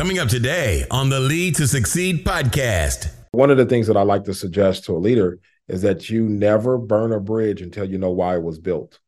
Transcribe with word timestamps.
Coming 0.00 0.18
up 0.18 0.28
today 0.28 0.86
on 0.90 1.10
the 1.10 1.20
Lead 1.20 1.56
to 1.56 1.68
Succeed 1.68 2.24
podcast. 2.24 3.12
One 3.32 3.50
of 3.50 3.58
the 3.58 3.66
things 3.66 3.86
that 3.86 3.98
I 3.98 4.02
like 4.02 4.24
to 4.24 4.32
suggest 4.32 4.84
to 4.84 4.96
a 4.96 4.98
leader 4.98 5.38
is 5.68 5.82
that 5.82 6.08
you 6.08 6.26
never 6.26 6.78
burn 6.78 7.12
a 7.12 7.20
bridge 7.20 7.60
until 7.60 7.84
you 7.84 7.98
know 7.98 8.08
why 8.08 8.36
it 8.36 8.42
was 8.42 8.58
built. 8.58 8.98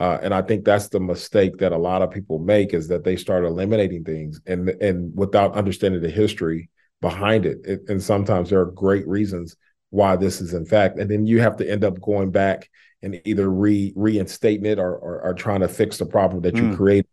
Uh, 0.00 0.16
and 0.22 0.32
I 0.32 0.40
think 0.40 0.64
that's 0.64 0.88
the 0.88 0.98
mistake 0.98 1.58
that 1.58 1.72
a 1.72 1.76
lot 1.76 2.00
of 2.00 2.10
people 2.10 2.38
make 2.38 2.72
is 2.72 2.88
that 2.88 3.04
they 3.04 3.16
start 3.16 3.44
eliminating 3.44 4.02
things 4.02 4.40
and 4.46 4.70
and 4.80 5.14
without 5.14 5.56
understanding 5.56 6.00
the 6.00 6.08
history 6.08 6.70
behind 7.02 7.44
it. 7.44 7.58
it. 7.64 7.82
And 7.88 8.02
sometimes 8.02 8.48
there 8.48 8.60
are 8.60 8.70
great 8.70 9.06
reasons 9.06 9.56
why 9.90 10.16
this 10.16 10.40
is 10.40 10.54
in 10.54 10.64
fact, 10.64 10.98
and 10.98 11.10
then 11.10 11.26
you 11.26 11.42
have 11.42 11.58
to 11.58 11.70
end 11.70 11.84
up 11.84 12.00
going 12.00 12.30
back 12.30 12.70
and 13.02 13.20
either 13.26 13.50
re 13.50 13.92
reinstating 13.94 14.64
it 14.64 14.78
or, 14.78 14.96
or, 14.96 15.20
or 15.20 15.34
trying 15.34 15.60
to 15.60 15.68
fix 15.68 15.98
the 15.98 16.06
problem 16.06 16.40
that 16.44 16.56
you 16.56 16.62
mm. 16.62 16.76
create 16.78 17.04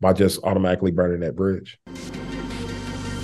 by 0.00 0.12
just 0.12 0.38
automatically 0.44 0.92
burning 0.92 1.18
that 1.18 1.34
bridge. 1.34 1.80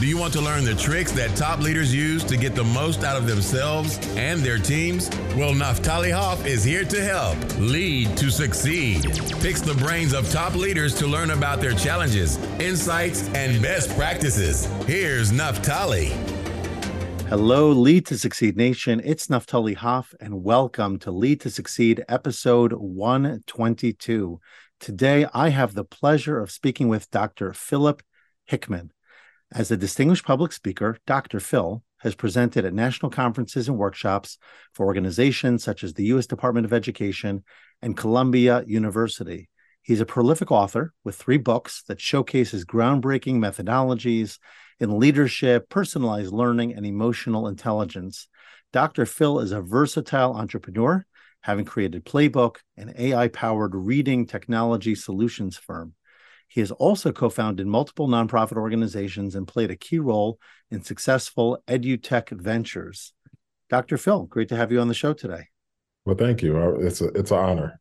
Do 0.03 0.09
you 0.09 0.19
want 0.19 0.33
to 0.33 0.41
learn 0.41 0.65
the 0.65 0.75
tricks 0.75 1.13
that 1.13 1.37
top 1.37 1.61
leaders 1.61 1.95
use 1.95 2.25
to 2.25 2.37
get 2.37 2.57
the 2.57 2.65
most 2.65 3.05
out 3.05 3.17
of 3.17 3.29
themselves 3.29 4.01
and 4.17 4.41
their 4.41 4.59
teams? 4.59 5.09
Well, 5.37 5.53
Naftali 5.53 6.13
Hoff 6.13 6.45
is 6.45 6.65
here 6.65 6.85
to 6.85 7.05
help 7.05 7.39
lead 7.61 8.17
to 8.17 8.29
succeed. 8.29 9.05
Picks 9.41 9.61
the 9.61 9.77
brains 9.79 10.13
of 10.13 10.29
top 10.33 10.57
leaders 10.57 10.93
to 10.97 11.07
learn 11.07 11.31
about 11.31 11.61
their 11.61 11.73
challenges, 11.75 12.37
insights, 12.59 13.29
and 13.29 13.63
best 13.63 13.97
practices. 13.97 14.67
Here's 14.89 15.31
Naftali. 15.31 16.09
Hello, 17.29 17.71
Lead 17.71 18.05
to 18.07 18.19
Succeed 18.19 18.57
Nation. 18.57 19.01
It's 19.05 19.29
Naftali 19.29 19.77
Hoff, 19.77 20.17
and 20.19 20.43
welcome 20.43 20.99
to 20.99 21.13
Lead 21.13 21.41
to 21.43 21.51
Succeed, 21.51 22.05
episode 22.09 22.73
122. 22.73 24.41
Today, 24.81 25.27
I 25.33 25.51
have 25.51 25.75
the 25.75 25.85
pleasure 25.85 26.41
of 26.41 26.51
speaking 26.51 26.89
with 26.89 27.09
Dr. 27.13 27.53
Philip 27.53 28.03
Hickman. 28.47 28.92
As 29.55 29.71
a 29.71 29.77
distinguished 29.77 30.25
public 30.25 30.51
speaker, 30.51 30.97
Dr. 31.07 31.39
Phil 31.39 31.83
has 31.99 32.15
presented 32.15 32.65
at 32.65 32.73
national 32.73 33.11
conferences 33.11 33.69
and 33.69 33.77
workshops 33.77 34.39
for 34.73 34.87
organizations 34.87 35.63
such 35.63 35.85
as 35.85 35.93
the 35.93 36.05
U.S. 36.07 36.27
Department 36.27 36.65
of 36.65 36.73
Education 36.73 37.45
and 37.83 37.95
Columbia 37.95 38.65
University. 38.67 39.51
He's 39.83 40.01
a 40.01 40.07
prolific 40.07 40.51
author 40.51 40.95
with 41.05 41.17
three 41.17 41.37
books 41.37 41.83
that 41.89 42.01
showcases 42.01 42.65
groundbreaking 42.65 43.37
methodologies 43.37 44.39
in 44.81 44.99
leadership, 44.99 45.69
personalized 45.69 46.33
learning, 46.33 46.73
and 46.73 46.87
emotional 46.87 47.47
intelligence. 47.47 48.29
Dr. 48.73 49.05
Phil 49.05 49.39
is 49.41 49.53
a 49.53 49.61
versatile 49.61 50.33
entrepreneur, 50.33 51.05
having 51.43 51.67
created 51.67 52.07
Plabook, 52.07 52.57
an 52.79 52.95
AI 52.97 53.29
powered 53.29 53.75
reading 53.75 54.25
technology 54.25 54.95
solutions 54.95 55.59
firm. 55.59 55.93
He 56.53 56.61
has 56.61 56.71
also 56.71 57.13
co 57.13 57.31
founded 57.31 57.67
multiple 57.67 58.09
nonprofit 58.09 58.59
organizations 58.59 59.35
and 59.35 59.49
played 59.49 59.71
a 59.71 59.77
key 59.77 59.99
role 59.99 60.39
in 60.71 60.83
successful 60.83 61.63
edutech 61.67 62.29
ventures. 62.29 63.15
Dr. 63.71 63.97
Phil, 63.97 64.25
great 64.25 64.51
to 64.51 64.57
have 64.57 64.71
you 64.71 64.79
on 64.79 64.89
the 64.89 64.93
show 64.93 65.15
today. 65.15 65.49
Well, 66.05 66.15
thank 66.15 66.43
you. 66.43 66.59
Uh, 66.59 66.73
it's 66.73 67.01
a, 67.01 67.07
it's 67.15 67.31
an 67.31 67.39
honor. 67.39 67.81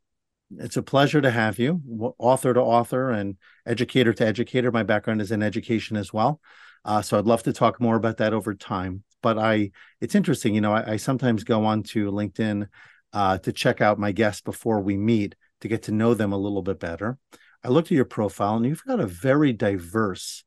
It's 0.56 0.78
a 0.78 0.82
pleasure 0.82 1.20
to 1.20 1.30
have 1.30 1.58
you, 1.58 1.82
author 2.18 2.54
to 2.54 2.60
author 2.60 3.10
and 3.10 3.36
educator 3.66 4.14
to 4.14 4.26
educator. 4.26 4.72
My 4.72 4.84
background 4.84 5.20
is 5.20 5.32
in 5.32 5.42
education 5.42 5.98
as 5.98 6.10
well, 6.10 6.40
uh, 6.86 7.02
so 7.02 7.18
I'd 7.18 7.26
love 7.26 7.42
to 7.42 7.52
talk 7.52 7.78
more 7.78 7.96
about 7.96 8.16
that 8.18 8.32
over 8.32 8.54
time. 8.54 9.04
But 9.22 9.36
I, 9.36 9.72
it's 10.00 10.14
interesting, 10.14 10.54
you 10.54 10.62
know, 10.62 10.72
I, 10.72 10.92
I 10.92 10.96
sometimes 10.96 11.44
go 11.44 11.66
on 11.66 11.82
to 11.84 12.10
LinkedIn 12.10 12.68
uh, 13.12 13.36
to 13.36 13.52
check 13.52 13.82
out 13.82 13.98
my 13.98 14.12
guests 14.12 14.40
before 14.40 14.80
we 14.80 14.96
meet 14.96 15.34
to 15.60 15.68
get 15.68 15.82
to 15.82 15.92
know 15.92 16.14
them 16.14 16.32
a 16.32 16.38
little 16.38 16.62
bit 16.62 16.80
better. 16.80 17.18
I 17.64 17.68
looked 17.68 17.88
at 17.88 17.96
your 17.96 18.04
profile 18.04 18.56
and 18.56 18.66
you've 18.66 18.84
got 18.84 19.00
a 19.00 19.06
very 19.06 19.52
diverse 19.52 20.44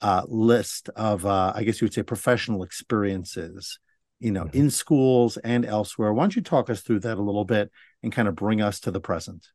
uh, 0.00 0.22
list 0.28 0.88
of, 0.96 1.26
uh, 1.26 1.52
I 1.54 1.64
guess 1.64 1.80
you 1.80 1.86
would 1.86 1.94
say, 1.94 2.02
professional 2.02 2.62
experiences, 2.62 3.78
you 4.20 4.30
know, 4.30 4.44
mm-hmm. 4.44 4.56
in 4.56 4.70
schools 4.70 5.36
and 5.38 5.64
elsewhere. 5.64 6.12
Why 6.12 6.24
don't 6.24 6.36
you 6.36 6.42
talk 6.42 6.70
us 6.70 6.80
through 6.82 7.00
that 7.00 7.18
a 7.18 7.22
little 7.22 7.44
bit 7.44 7.70
and 8.02 8.12
kind 8.12 8.28
of 8.28 8.36
bring 8.36 8.60
us 8.60 8.80
to 8.80 8.90
the 8.90 9.00
present? 9.00 9.46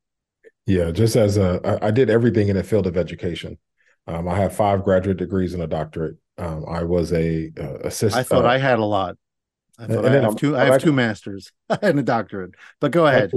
Yeah, 0.66 0.92
just 0.92 1.16
as 1.16 1.38
a, 1.38 1.80
I 1.82 1.92
did 1.92 2.10
everything 2.10 2.50
in 2.50 2.58
the 2.58 2.64
field 2.64 2.88
of 2.88 2.98
education. 2.98 3.58
Um, 4.06 4.28
I 4.28 4.38
have 4.38 4.56
five 4.56 4.84
graduate 4.84 5.18
degrees 5.18 5.54
and 5.54 5.64
a 5.64 5.68
doctorate. 5.68 6.18
Um, 6.38 6.66
I 6.68 6.84
was 6.84 7.14
a 7.14 7.52
uh, 7.58 7.80
assistant. 7.86 8.20
I 8.20 8.24
thought 8.24 8.46
uh, 8.46 8.50
I 8.50 8.58
had 8.58 8.80
a 8.80 8.86
lot. 8.86 9.16
I 9.80 9.88
thought 9.88 10.06
I 10.06 10.12
have 10.12 10.36
two. 10.36 10.58
I 10.58 10.66
have 10.66 10.82
two 10.82 10.92
masters 10.92 11.52
and 11.82 12.00
a 12.00 12.04
doctorate. 12.04 12.56
But 12.80 12.92
go 12.92 13.08
ahead 13.08 13.32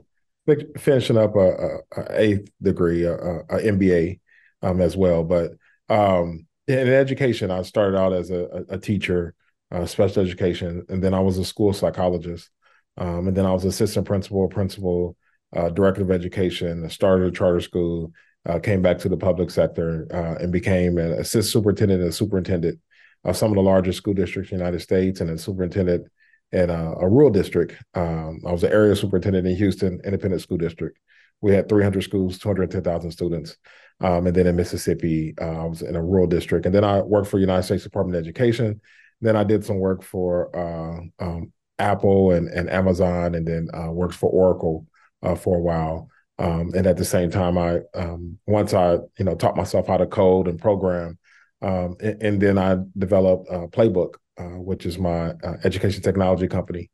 finishing 0.78 1.16
up 1.16 1.36
a, 1.36 1.38
a, 1.38 1.78
a 1.96 2.20
eighth 2.20 2.50
degree, 2.62 3.04
a, 3.04 3.14
a 3.14 3.58
MBA 3.58 4.20
um, 4.62 4.80
as 4.80 4.96
well. 4.96 5.24
But 5.24 5.52
um, 5.88 6.46
in 6.66 6.88
education, 6.88 7.50
I 7.50 7.62
started 7.62 7.98
out 7.98 8.12
as 8.12 8.30
a, 8.30 8.64
a 8.68 8.78
teacher, 8.78 9.34
uh, 9.70 9.86
special 9.86 10.22
education, 10.22 10.84
and 10.88 11.02
then 11.02 11.14
I 11.14 11.20
was 11.20 11.38
a 11.38 11.44
school 11.44 11.72
psychologist, 11.72 12.50
um, 12.96 13.28
and 13.28 13.36
then 13.36 13.46
I 13.46 13.52
was 13.52 13.64
assistant 13.64 14.06
principal, 14.06 14.48
principal, 14.48 15.16
uh, 15.54 15.68
director 15.68 16.02
of 16.02 16.10
education. 16.10 16.88
Started 16.90 17.28
a 17.28 17.36
charter 17.36 17.60
school, 17.60 18.12
uh, 18.46 18.58
came 18.58 18.82
back 18.82 18.98
to 18.98 19.08
the 19.08 19.16
public 19.16 19.50
sector, 19.50 20.06
uh, 20.12 20.42
and 20.42 20.52
became 20.52 20.98
an 20.98 21.12
assistant 21.12 21.46
superintendent 21.46 22.02
and 22.02 22.14
superintendent 22.14 22.78
of 23.24 23.36
some 23.36 23.50
of 23.50 23.56
the 23.56 23.62
largest 23.62 23.98
school 23.98 24.14
districts 24.14 24.52
in 24.52 24.58
the 24.58 24.64
United 24.64 24.80
States, 24.80 25.20
and 25.20 25.30
a 25.30 25.38
superintendent 25.38 26.06
in 26.52 26.70
a, 26.70 26.92
a 26.92 27.08
rural 27.08 27.30
district. 27.30 27.74
Um, 27.94 28.40
I 28.46 28.52
was 28.52 28.64
an 28.64 28.72
area 28.72 28.96
superintendent 28.96 29.46
in 29.46 29.56
Houston 29.56 30.00
Independent 30.04 30.42
School 30.42 30.58
District. 30.58 30.98
We 31.40 31.54
had 31.54 31.68
300 31.68 32.02
schools, 32.02 32.38
210,000 32.38 33.10
students. 33.10 33.56
Um, 34.00 34.26
and 34.26 34.34
then 34.34 34.46
in 34.46 34.56
Mississippi, 34.56 35.34
uh, 35.40 35.62
I 35.62 35.64
was 35.64 35.82
in 35.82 35.96
a 35.96 36.02
rural 36.02 36.26
district. 36.26 36.66
And 36.66 36.74
then 36.74 36.84
I 36.84 37.00
worked 37.00 37.28
for 37.28 37.38
United 37.38 37.62
States 37.62 37.84
Department 37.84 38.16
of 38.16 38.22
Education. 38.22 38.80
Then 39.20 39.36
I 39.36 39.44
did 39.44 39.64
some 39.64 39.78
work 39.78 40.02
for 40.02 40.54
uh, 40.56 41.24
um, 41.24 41.52
Apple 41.78 42.32
and, 42.32 42.48
and 42.48 42.70
Amazon, 42.70 43.34
and 43.34 43.46
then 43.46 43.68
uh, 43.74 43.90
worked 43.90 44.14
for 44.14 44.30
Oracle 44.30 44.86
uh, 45.22 45.34
for 45.34 45.56
a 45.56 45.60
while. 45.60 46.08
Um, 46.38 46.72
and 46.74 46.86
at 46.86 46.96
the 46.96 47.04
same 47.04 47.30
time, 47.30 47.58
I 47.58 47.80
um, 47.94 48.38
once 48.46 48.72
I 48.72 48.94
you 49.18 49.24
know 49.24 49.34
taught 49.34 49.56
myself 49.56 49.88
how 49.88 49.98
to 49.98 50.06
code 50.06 50.48
and 50.48 50.58
program, 50.58 51.18
um, 51.60 51.96
and, 52.00 52.22
and, 52.22 52.40
then 52.40 52.56
I 52.56 52.78
developed 52.96 53.48
a 53.50 53.68
Plabook, 53.68 54.14
which 54.48 54.86
is 54.86 54.98
my 54.98 55.30
uh, 55.30 55.56
education 55.64 56.02
technology 56.02 56.48
company 56.48 56.90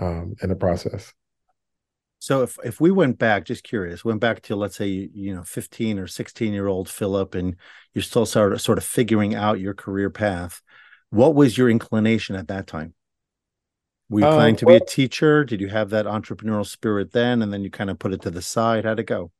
um, 0.00 0.34
in 0.42 0.48
the 0.48 0.56
process. 0.56 1.12
So 2.20 2.42
if 2.42 2.58
if 2.64 2.80
we 2.80 2.90
went 2.90 3.18
back, 3.18 3.44
just 3.44 3.62
curious, 3.62 4.04
went 4.04 4.20
back 4.20 4.42
to 4.42 4.56
let's 4.56 4.76
say 4.76 4.86
you, 4.88 5.08
you 5.12 5.34
know 5.34 5.42
15 5.42 5.98
or 5.98 6.06
16 6.06 6.52
year 6.52 6.66
old 6.66 6.88
Philip, 6.88 7.34
and 7.34 7.56
you're 7.94 8.02
still 8.02 8.26
sort 8.26 8.52
of 8.52 8.60
sort 8.60 8.78
of 8.78 8.84
figuring 8.84 9.34
out 9.34 9.60
your 9.60 9.74
career 9.74 10.10
path, 10.10 10.60
what 11.10 11.34
was 11.34 11.56
your 11.56 11.70
inclination 11.70 12.34
at 12.34 12.48
that 12.48 12.66
time? 12.66 12.94
Were 14.10 14.20
you 14.20 14.26
um, 14.26 14.34
planning 14.34 14.56
to 14.56 14.66
well, 14.66 14.78
be 14.78 14.82
a 14.82 14.86
teacher? 14.86 15.44
Did 15.44 15.60
you 15.60 15.68
have 15.68 15.90
that 15.90 16.06
entrepreneurial 16.06 16.66
spirit 16.66 17.12
then, 17.12 17.42
and 17.42 17.52
then 17.52 17.62
you 17.62 17.70
kind 17.70 17.90
of 17.90 17.98
put 17.98 18.12
it 18.12 18.22
to 18.22 18.30
the 18.30 18.42
side? 18.42 18.84
How'd 18.84 19.00
it 19.00 19.04
go? 19.04 19.30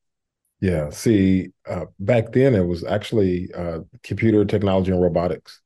Yeah, 0.60 0.90
see, 0.90 1.50
uh, 1.68 1.86
back 2.00 2.32
then 2.32 2.54
it 2.54 2.66
was 2.66 2.84
actually 2.84 3.48
uh, 3.54 3.80
computer 4.02 4.44
technology 4.44 4.90
and 4.90 5.00
robotics. 5.00 5.60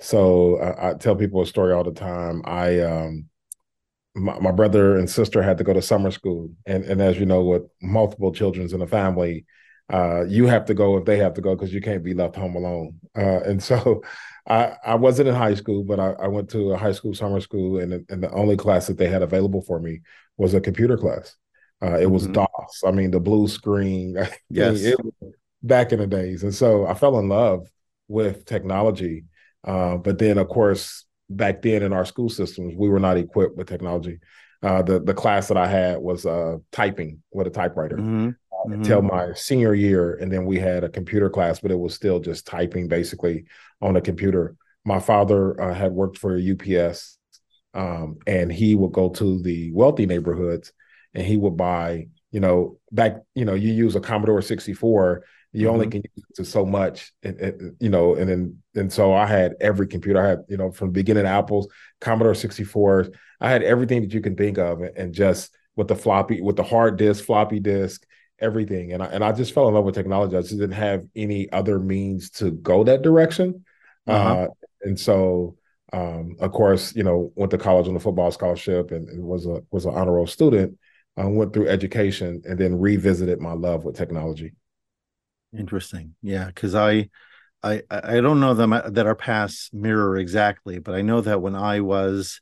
So 0.00 0.58
I, 0.58 0.90
I, 0.90 0.94
tell 0.94 1.16
people 1.16 1.42
a 1.42 1.46
story 1.46 1.72
all 1.72 1.84
the 1.84 1.92
time. 1.92 2.42
I 2.44 2.80
um, 2.80 3.26
my, 4.14 4.38
my, 4.38 4.52
brother 4.52 4.96
and 4.96 5.10
sister 5.10 5.42
had 5.42 5.58
to 5.58 5.64
go 5.64 5.72
to 5.72 5.82
summer 5.82 6.10
school, 6.10 6.50
and 6.66 6.84
and 6.84 7.00
as 7.00 7.18
you 7.18 7.26
know, 7.26 7.42
with 7.42 7.62
multiple 7.82 8.32
children 8.32 8.68
in 8.72 8.78
the 8.78 8.86
family, 8.86 9.44
uh, 9.92 10.24
you 10.24 10.46
have 10.46 10.66
to 10.66 10.74
go 10.74 10.96
if 10.98 11.04
they 11.04 11.18
have 11.18 11.34
to 11.34 11.40
go 11.40 11.54
because 11.54 11.72
you 11.72 11.80
can't 11.80 12.04
be 12.04 12.14
left 12.14 12.36
home 12.36 12.54
alone. 12.54 13.00
Uh, 13.16 13.40
and 13.40 13.62
so, 13.70 14.02
I 14.48 14.74
I 14.84 14.94
wasn't 14.94 15.30
in 15.30 15.34
high 15.34 15.54
school, 15.54 15.82
but 15.82 15.98
I, 15.98 16.12
I 16.12 16.28
went 16.28 16.48
to 16.50 16.72
a 16.72 16.76
high 16.76 16.92
school 16.92 17.14
summer 17.14 17.40
school, 17.40 17.80
and 17.80 18.06
and 18.08 18.22
the 18.22 18.30
only 18.30 18.56
class 18.56 18.86
that 18.86 18.98
they 18.98 19.08
had 19.08 19.22
available 19.22 19.62
for 19.62 19.80
me 19.80 20.02
was 20.36 20.54
a 20.54 20.60
computer 20.60 20.96
class. 20.96 21.34
Uh, 21.82 21.98
it 21.98 22.10
was 22.10 22.24
mm-hmm. 22.24 22.34
DOS. 22.34 22.82
I 22.86 22.92
mean, 22.92 23.10
the 23.10 23.20
blue 23.20 23.48
screen. 23.48 24.16
yes. 24.50 24.82
It, 24.82 24.96
back 25.60 25.92
in 25.92 25.98
the 25.98 26.06
days, 26.06 26.44
and 26.44 26.54
so 26.54 26.86
I 26.86 26.94
fell 26.94 27.18
in 27.18 27.28
love 27.28 27.68
with 28.06 28.44
technology 28.44 29.24
uh, 29.64 29.96
but 29.96 30.18
then, 30.18 30.38
of 30.38 30.48
course, 30.48 31.04
back 31.28 31.62
then 31.62 31.82
in 31.82 31.92
our 31.92 32.04
school 32.04 32.28
systems, 32.28 32.74
we 32.76 32.88
were 32.88 33.00
not 33.00 33.16
equipped 33.16 33.56
with 33.56 33.68
technology. 33.68 34.20
Uh, 34.62 34.82
the 34.82 35.00
the 35.00 35.14
class 35.14 35.48
that 35.48 35.56
I 35.56 35.68
had 35.68 35.98
was 35.98 36.26
uh, 36.26 36.56
typing 36.72 37.22
with 37.32 37.46
a 37.46 37.50
typewriter 37.50 37.96
mm-hmm. 37.96 38.28
Uh, 38.28 38.30
mm-hmm. 38.30 38.72
until 38.72 39.02
my 39.02 39.32
senior 39.34 39.74
year, 39.74 40.14
and 40.14 40.32
then 40.32 40.46
we 40.46 40.58
had 40.58 40.82
a 40.82 40.88
computer 40.88 41.30
class, 41.30 41.60
but 41.60 41.70
it 41.70 41.78
was 41.78 41.94
still 41.94 42.18
just 42.18 42.46
typing 42.46 42.88
basically 42.88 43.44
on 43.80 43.96
a 43.96 44.00
computer. 44.00 44.56
My 44.84 44.98
father 44.98 45.60
uh, 45.60 45.74
had 45.74 45.92
worked 45.92 46.18
for 46.18 46.36
UPS, 46.36 47.18
um, 47.74 48.18
and 48.26 48.50
he 48.52 48.74
would 48.74 48.92
go 48.92 49.10
to 49.10 49.40
the 49.42 49.70
wealthy 49.72 50.06
neighborhoods, 50.06 50.72
and 51.14 51.24
he 51.24 51.36
would 51.36 51.56
buy. 51.56 52.08
You 52.30 52.40
know, 52.40 52.78
back 52.92 53.22
you 53.34 53.46
know, 53.46 53.54
you 53.54 53.72
use 53.72 53.96
a 53.96 54.00
Commodore 54.00 54.42
sixty 54.42 54.74
four 54.74 55.24
you 55.52 55.66
mm-hmm. 55.66 55.74
only 55.74 55.86
can 55.88 56.02
use 56.02 56.24
it 56.28 56.36
to 56.36 56.44
so 56.44 56.64
much 56.66 57.12
and, 57.22 57.38
and, 57.40 57.76
you 57.80 57.88
know 57.88 58.14
and 58.14 58.28
then 58.28 58.58
and 58.74 58.92
so 58.92 59.12
i 59.14 59.26
had 59.26 59.54
every 59.60 59.86
computer 59.86 60.20
i 60.22 60.28
had 60.28 60.40
you 60.48 60.56
know 60.56 60.70
from 60.70 60.88
the 60.88 60.92
beginning 60.92 61.26
apples 61.26 61.68
commodore 62.00 62.34
64 62.34 63.08
i 63.40 63.50
had 63.50 63.62
everything 63.62 64.02
that 64.02 64.12
you 64.12 64.20
can 64.20 64.36
think 64.36 64.58
of 64.58 64.80
and 64.82 65.14
just 65.14 65.54
with 65.76 65.88
the 65.88 65.96
floppy 65.96 66.40
with 66.40 66.56
the 66.56 66.62
hard 66.62 66.96
disk 66.96 67.24
floppy 67.24 67.60
disk 67.60 68.04
everything 68.40 68.92
and 68.92 69.02
I, 69.02 69.06
and 69.06 69.24
I 69.24 69.32
just 69.32 69.52
fell 69.52 69.68
in 69.68 69.74
love 69.74 69.84
with 69.84 69.94
technology 69.94 70.36
i 70.36 70.40
just 70.40 70.52
didn't 70.52 70.72
have 70.72 71.04
any 71.16 71.50
other 71.50 71.78
means 71.78 72.30
to 72.30 72.50
go 72.50 72.84
that 72.84 73.02
direction 73.02 73.64
Uh-huh. 74.08 74.42
Uh, 74.44 74.46
and 74.82 74.98
so, 74.98 75.56
um, 75.92 76.36
of 76.40 76.52
course, 76.52 76.94
you 76.94 77.02
know, 77.02 77.32
went 77.36 77.50
to 77.50 77.58
college 77.58 77.88
on 77.88 77.96
a 77.96 78.00
football 78.00 78.30
scholarship 78.30 78.90
and, 78.90 79.08
and 79.08 79.22
was 79.22 79.46
a 79.46 79.62
was 79.70 79.84
an 79.86 79.94
honor 79.94 80.12
roll 80.12 80.26
student. 80.26 80.78
I 81.16 81.24
went 81.26 81.52
through 81.52 81.68
education 81.68 82.42
and 82.44 82.58
then 82.58 82.78
revisited 82.78 83.40
my 83.40 83.52
love 83.52 83.84
with 83.84 83.96
technology. 83.96 84.54
Interesting, 85.56 86.14
yeah, 86.22 86.46
because 86.46 86.74
I, 86.74 87.08
I, 87.62 87.82
I 87.90 88.20
don't 88.20 88.40
know 88.40 88.54
them 88.54 88.70
that 88.70 89.06
our 89.06 89.14
paths 89.14 89.70
mirror 89.72 90.16
exactly, 90.16 90.78
but 90.78 90.94
I 90.94 91.02
know 91.02 91.20
that 91.22 91.40
when 91.40 91.54
I 91.54 91.80
was, 91.80 92.40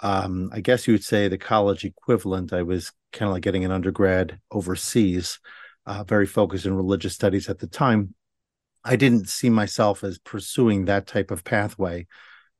um, 0.00 0.50
I 0.52 0.60
guess 0.60 0.86
you 0.86 0.94
would 0.94 1.04
say 1.04 1.28
the 1.28 1.38
college 1.38 1.84
equivalent, 1.84 2.52
I 2.52 2.62
was 2.62 2.92
kind 3.12 3.28
of 3.28 3.32
like 3.34 3.42
getting 3.42 3.64
an 3.64 3.70
undergrad 3.70 4.40
overseas, 4.50 5.40
uh, 5.86 6.04
very 6.04 6.26
focused 6.26 6.66
in 6.66 6.74
religious 6.76 7.14
studies 7.14 7.48
at 7.48 7.60
the 7.60 7.66
time. 7.66 8.14
I 8.84 8.96
didn't 8.96 9.28
see 9.28 9.50
myself 9.50 10.04
as 10.04 10.18
pursuing 10.18 10.84
that 10.84 11.06
type 11.06 11.30
of 11.30 11.44
pathway 11.44 12.06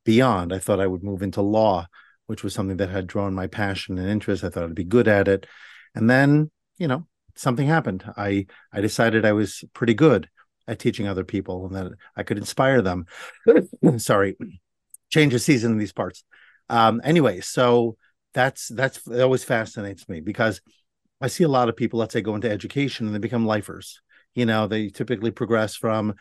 beyond. 0.03 0.53
I 0.53 0.59
thought 0.59 0.79
I 0.79 0.87
would 0.87 1.03
move 1.03 1.21
into 1.21 1.41
law, 1.41 1.87
which 2.25 2.43
was 2.43 2.53
something 2.53 2.77
that 2.77 2.89
had 2.89 3.07
drawn 3.07 3.35
my 3.35 3.47
passion 3.47 3.99
and 3.99 4.09
interest. 4.09 4.43
I 4.43 4.49
thought 4.49 4.63
I'd 4.63 4.75
be 4.75 4.83
good 4.83 5.07
at 5.07 5.27
it. 5.27 5.45
And 5.93 6.09
then, 6.09 6.49
you 6.77 6.87
know, 6.87 7.07
something 7.35 7.67
happened. 7.67 8.03
I 8.17 8.47
I 8.71 8.81
decided 8.81 9.25
I 9.25 9.33
was 9.33 9.63
pretty 9.73 9.93
good 9.93 10.29
at 10.67 10.79
teaching 10.79 11.07
other 11.07 11.23
people 11.23 11.67
and 11.67 11.75
that 11.75 11.91
I 12.15 12.23
could 12.23 12.37
inspire 12.37 12.81
them. 12.81 13.05
Sorry, 13.97 14.35
change 15.09 15.33
of 15.33 15.41
season 15.41 15.73
in 15.73 15.77
these 15.77 15.93
parts. 15.93 16.23
Um, 16.69 17.01
anyway, 17.03 17.41
so 17.41 17.97
that's 18.33 18.67
that's 18.69 19.01
that 19.03 19.23
always 19.23 19.43
fascinates 19.43 20.09
me 20.09 20.21
because 20.21 20.61
I 21.21 21.27
see 21.27 21.43
a 21.43 21.49
lot 21.49 21.69
of 21.69 21.75
people, 21.75 21.99
let's 21.99 22.13
say, 22.13 22.21
go 22.21 22.35
into 22.35 22.49
education 22.49 23.05
and 23.05 23.15
they 23.15 23.19
become 23.19 23.45
lifers 23.45 24.01
you 24.35 24.45
know 24.45 24.67
they 24.67 24.89
typically 24.89 25.31
progress 25.31 25.75
from 25.75 26.13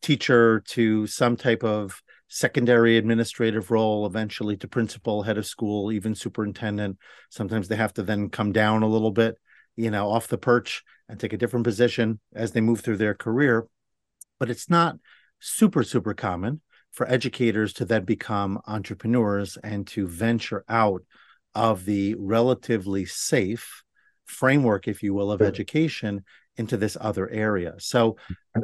teacher 0.00 0.60
to 0.60 1.06
some 1.08 1.36
type 1.36 1.64
of 1.64 2.00
secondary 2.28 2.96
administrative 2.96 3.70
role 3.70 4.06
eventually 4.06 4.56
to 4.56 4.68
principal 4.68 5.22
head 5.22 5.36
of 5.36 5.44
school 5.44 5.92
even 5.92 6.14
superintendent 6.14 6.96
sometimes 7.28 7.68
they 7.68 7.76
have 7.76 7.92
to 7.92 8.02
then 8.02 8.30
come 8.30 8.52
down 8.52 8.82
a 8.82 8.88
little 8.88 9.10
bit 9.10 9.36
you 9.76 9.90
know 9.90 10.10
off 10.10 10.28
the 10.28 10.38
perch 10.38 10.82
and 11.08 11.18
take 11.18 11.32
a 11.32 11.38
different 11.38 11.64
position 11.64 12.20
as 12.34 12.52
they 12.52 12.60
move 12.60 12.80
through 12.80 12.96
their 12.96 13.14
career 13.14 13.66
but 14.38 14.50
it's 14.50 14.70
not 14.70 14.96
super 15.40 15.82
super 15.82 16.14
common 16.14 16.60
for 16.92 17.08
educators 17.10 17.72
to 17.72 17.84
then 17.84 18.04
become 18.04 18.60
entrepreneurs 18.66 19.56
and 19.62 19.86
to 19.86 20.06
venture 20.06 20.64
out 20.68 21.02
of 21.54 21.84
the 21.84 22.14
relatively 22.18 23.04
safe 23.04 23.82
framework 24.26 24.88
if 24.88 25.02
you 25.02 25.14
will 25.14 25.32
of 25.32 25.42
education 25.42 26.24
into 26.56 26.76
this 26.76 26.96
other 27.00 27.28
area. 27.30 27.74
So 27.78 28.16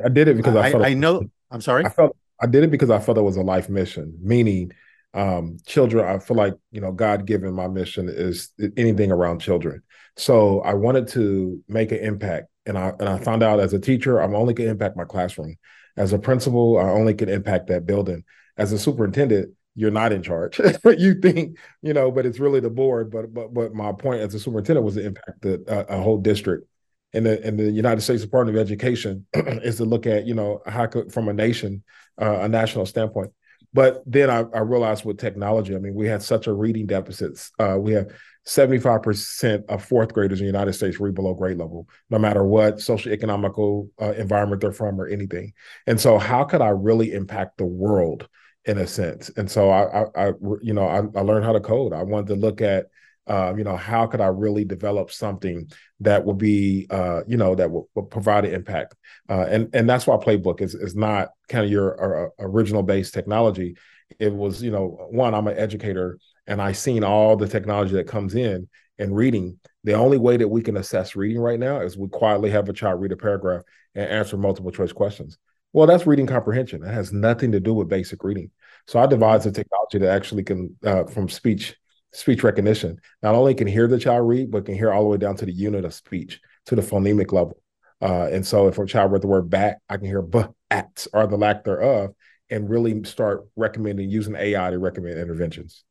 I, 0.04 0.08
did 0.08 0.28
it 0.28 0.37
because 0.37 0.56
I, 0.56 0.70
I, 0.70 0.87
I 0.88 0.94
know. 0.94 1.22
I'm 1.50 1.61
sorry. 1.61 1.84
I 1.84 1.88
felt 1.88 2.16
I 2.40 2.46
did 2.46 2.64
it 2.64 2.70
because 2.70 2.90
I 2.90 2.99
felt 2.99 3.19
it 3.19 3.22
was 3.22 3.37
a 3.37 3.43
life 3.43 3.69
mission. 3.69 4.16
Meaning, 4.22 4.72
um, 5.14 5.58
children. 5.66 6.06
I 6.06 6.19
feel 6.19 6.37
like 6.37 6.55
you 6.70 6.81
know 6.81 6.93
God 6.93 7.26
given 7.26 7.55
my 7.55 7.69
mission 7.69 8.08
is 8.08 8.50
anything 8.76 9.10
around 9.10 9.40
children. 9.40 9.82
So 10.16 10.60
I 10.60 10.75
wanted 10.75 11.08
to 11.08 11.62
make 11.69 11.93
an 11.93 11.99
impact, 11.99 12.49
and 12.66 12.78
I 12.78 12.93
and 12.99 13.08
I 13.08 13.19
found 13.19 13.43
out 13.43 13.60
as 13.60 13.72
a 13.72 13.78
teacher, 13.78 14.20
I'm 14.20 14.34
only 14.34 14.55
can 14.55 14.69
impact 14.69 14.96
my 14.96 15.05
classroom. 15.05 15.56
As 15.96 16.12
a 16.12 16.19
principal, 16.19 16.78
I 16.78 16.90
only 16.90 17.14
can 17.14 17.28
impact 17.28 17.69
that 17.69 17.87
building. 17.87 18.25
As 18.56 18.72
a 18.72 18.78
superintendent, 18.78 19.55
you're 19.75 19.90
not 19.90 20.12
in 20.12 20.22
charge. 20.22 20.60
you 20.84 21.14
think, 21.20 21.58
you 21.82 21.93
know, 21.93 22.11
but 22.11 22.26
it's 22.26 22.38
really 22.38 22.61
the 22.61 22.70
board. 22.70 23.11
But 23.11 23.32
but 23.32 23.52
but 23.54 23.75
my 23.75 23.93
point 23.93 24.20
as 24.20 24.34
a 24.34 24.40
superintendent 24.40 24.84
was 24.84 24.94
to 24.94 25.04
impact 25.04 25.43
the, 25.43 25.64
a, 25.66 25.99
a 25.99 26.02
whole 26.02 26.19
district 26.19 26.69
and 27.12 27.25
the 27.25 27.46
in 27.46 27.56
the 27.56 27.70
United 27.70 28.00
States 28.00 28.22
Department 28.22 28.56
of 28.56 28.61
Education 28.61 29.26
is 29.34 29.76
to 29.76 29.84
look 29.84 30.06
at 30.06 30.26
you 30.26 30.34
know 30.34 30.61
how 30.66 30.87
could 30.87 31.12
from 31.12 31.28
a 31.28 31.32
nation 31.32 31.82
uh, 32.20 32.40
a 32.40 32.49
national 32.49 32.87
standpoint. 32.87 33.32
But 33.72 34.02
then 34.06 34.30
I, 34.30 34.44
I, 34.54 34.60
realized 34.60 35.04
with 35.04 35.18
technology, 35.18 35.74
I 35.74 35.78
mean, 35.78 35.94
we 35.94 36.06
had 36.06 36.22
such 36.22 36.46
a 36.46 36.52
reading 36.52 36.86
deficits. 36.86 37.52
Uh, 37.58 37.76
we 37.78 37.92
have 37.92 38.08
75% 38.46 39.66
of 39.68 39.84
fourth 39.84 40.14
graders 40.14 40.40
in 40.40 40.46
the 40.46 40.52
United 40.52 40.72
States 40.72 40.98
read 40.98 41.14
below 41.14 41.34
grade 41.34 41.58
level, 41.58 41.86
no 42.08 42.18
matter 42.18 42.44
what 42.44 42.80
social 42.80 43.12
economical 43.12 43.90
uh, 44.00 44.12
environment 44.12 44.62
they're 44.62 44.72
from 44.72 44.98
or 44.98 45.06
anything. 45.06 45.52
And 45.86 46.00
so, 46.00 46.18
how 46.18 46.44
could 46.44 46.62
I 46.62 46.70
really 46.70 47.12
impact 47.12 47.58
the 47.58 47.66
world 47.66 48.26
in 48.64 48.78
a 48.78 48.86
sense? 48.86 49.30
And 49.36 49.50
so, 49.50 49.70
I, 49.70 50.00
I, 50.00 50.28
I 50.28 50.32
you 50.62 50.72
know, 50.72 50.88
I, 50.88 50.98
I 51.18 51.22
learned 51.22 51.44
how 51.44 51.52
to 51.52 51.60
code. 51.60 51.92
I 51.92 52.02
wanted 52.04 52.28
to 52.28 52.36
look 52.36 52.62
at 52.62 52.86
uh, 53.28 53.54
you 53.56 53.64
know, 53.64 53.76
how 53.76 54.06
could 54.06 54.20
I 54.20 54.28
really 54.28 54.64
develop 54.64 55.10
something 55.10 55.70
that 56.00 56.25
will 56.25 56.34
be, 56.34 56.86
uh, 56.90 57.20
you 57.26 57.36
know, 57.36 57.54
that 57.54 57.70
will, 57.70 57.88
provide 58.10 58.44
an 58.44 58.54
impact? 58.54 58.94
Uh, 59.28 59.46
and 59.48 59.69
and 59.75 59.88
that's 59.88 60.06
why 60.06 60.16
Plabook 60.16 60.60
is 60.60 60.75
is 60.75 60.96
not 60.96 61.30
kind 61.48 61.64
of 61.64 61.70
your 61.70 62.26
uh, 62.26 62.28
original 62.38 62.82
based 62.82 63.14
technology. 63.14 63.76
It 64.19 64.32
was, 64.32 64.62
you 64.62 64.70
know, 64.70 65.08
one, 65.10 65.34
I'm 65.34 65.46
an 65.46 65.58
educator, 65.58 66.19
and 66.46 66.62
I've 66.62 66.78
seen 66.78 67.04
all 67.04 67.36
the 67.36 67.48
technology 67.48 67.94
that 67.94 68.06
comes 68.06 68.34
in 68.34 68.69
and 68.98 69.14
reading. 69.14 69.58
The 69.84 69.92
only 69.92 70.19
way 70.19 70.36
that 70.38 70.48
we 70.48 70.62
can 70.62 70.76
assess 70.76 71.14
reading 71.14 71.40
right 71.40 71.60
now 71.60 71.80
is 71.80 71.96
we 71.96 72.08
quietly 72.08 72.50
have 72.50 72.69
a 72.69 72.72
child 72.72 73.00
read 73.00 73.12
a 73.12 73.16
paragraph 73.16 73.62
and 73.94 74.08
answer 74.10 74.36
multiple 74.36 74.70
choice 74.70 74.92
questions. 74.92 75.38
Well, 75.72 75.86
that's 75.86 76.06
reading 76.06 76.26
comprehension. 76.26 76.82
It 76.82 76.92
has 76.92 77.12
nothing 77.12 77.52
to 77.52 77.60
do 77.60 77.75
with 77.75 77.88
basic 77.88 78.25
reading. 78.25 78.50
So 78.86 78.98
I 78.98 79.06
devised 79.06 79.46
a 79.46 79.52
technology 79.52 79.98
that 79.98 80.14
actually 80.14 80.44
can, 80.44 80.76
uh, 80.82 81.04
from 81.04 81.28
speech 81.28 81.76
speech 82.12 82.43
recognition 82.43 83.00
not 83.22 83.34
only 83.34 83.55
can 83.55 83.66
hear 83.66 83.87
the 83.87 83.99
child 83.99 84.26
read, 84.26 84.50
but 84.50 84.66
can 84.66 84.75
hear 84.75 84.93
all 84.93 85.02
the 85.02 85.08
way 85.08 85.19
down 85.19 85.37
to 85.37 85.46
the 85.46 85.52
unit 85.52 85.84
of 85.84 85.94
speech, 85.94 86.40
to 86.66 86.75
the 86.75 86.82
phonemic 86.82 87.32
level. 87.32 87.60
Uh, 88.00 88.28
and 88.31 88.46
so 88.46 88.69
if 88.69 88.78
a 88.78 88.87
child 88.87 89.12
read 89.12 89.22
the 89.22 89.26
word 89.26 89.50
bat, 89.50 89.78
I 89.88 89.96
can 89.96 90.06
hear 90.06 90.22
b, 90.22 90.43
at, 90.70 91.06
or 91.12 91.26
the 91.26 91.37
lack 91.37 91.64
thereof, 91.64 92.10
and 92.50 92.70
really 92.70 93.05
start 93.05 93.46
recommending 93.56 94.10
using 94.10 94.37
AI 94.37 94.70
to 94.70 94.78
recommend 94.78 95.19
interventions. 95.19 95.84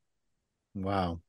Wow. 0.73 1.21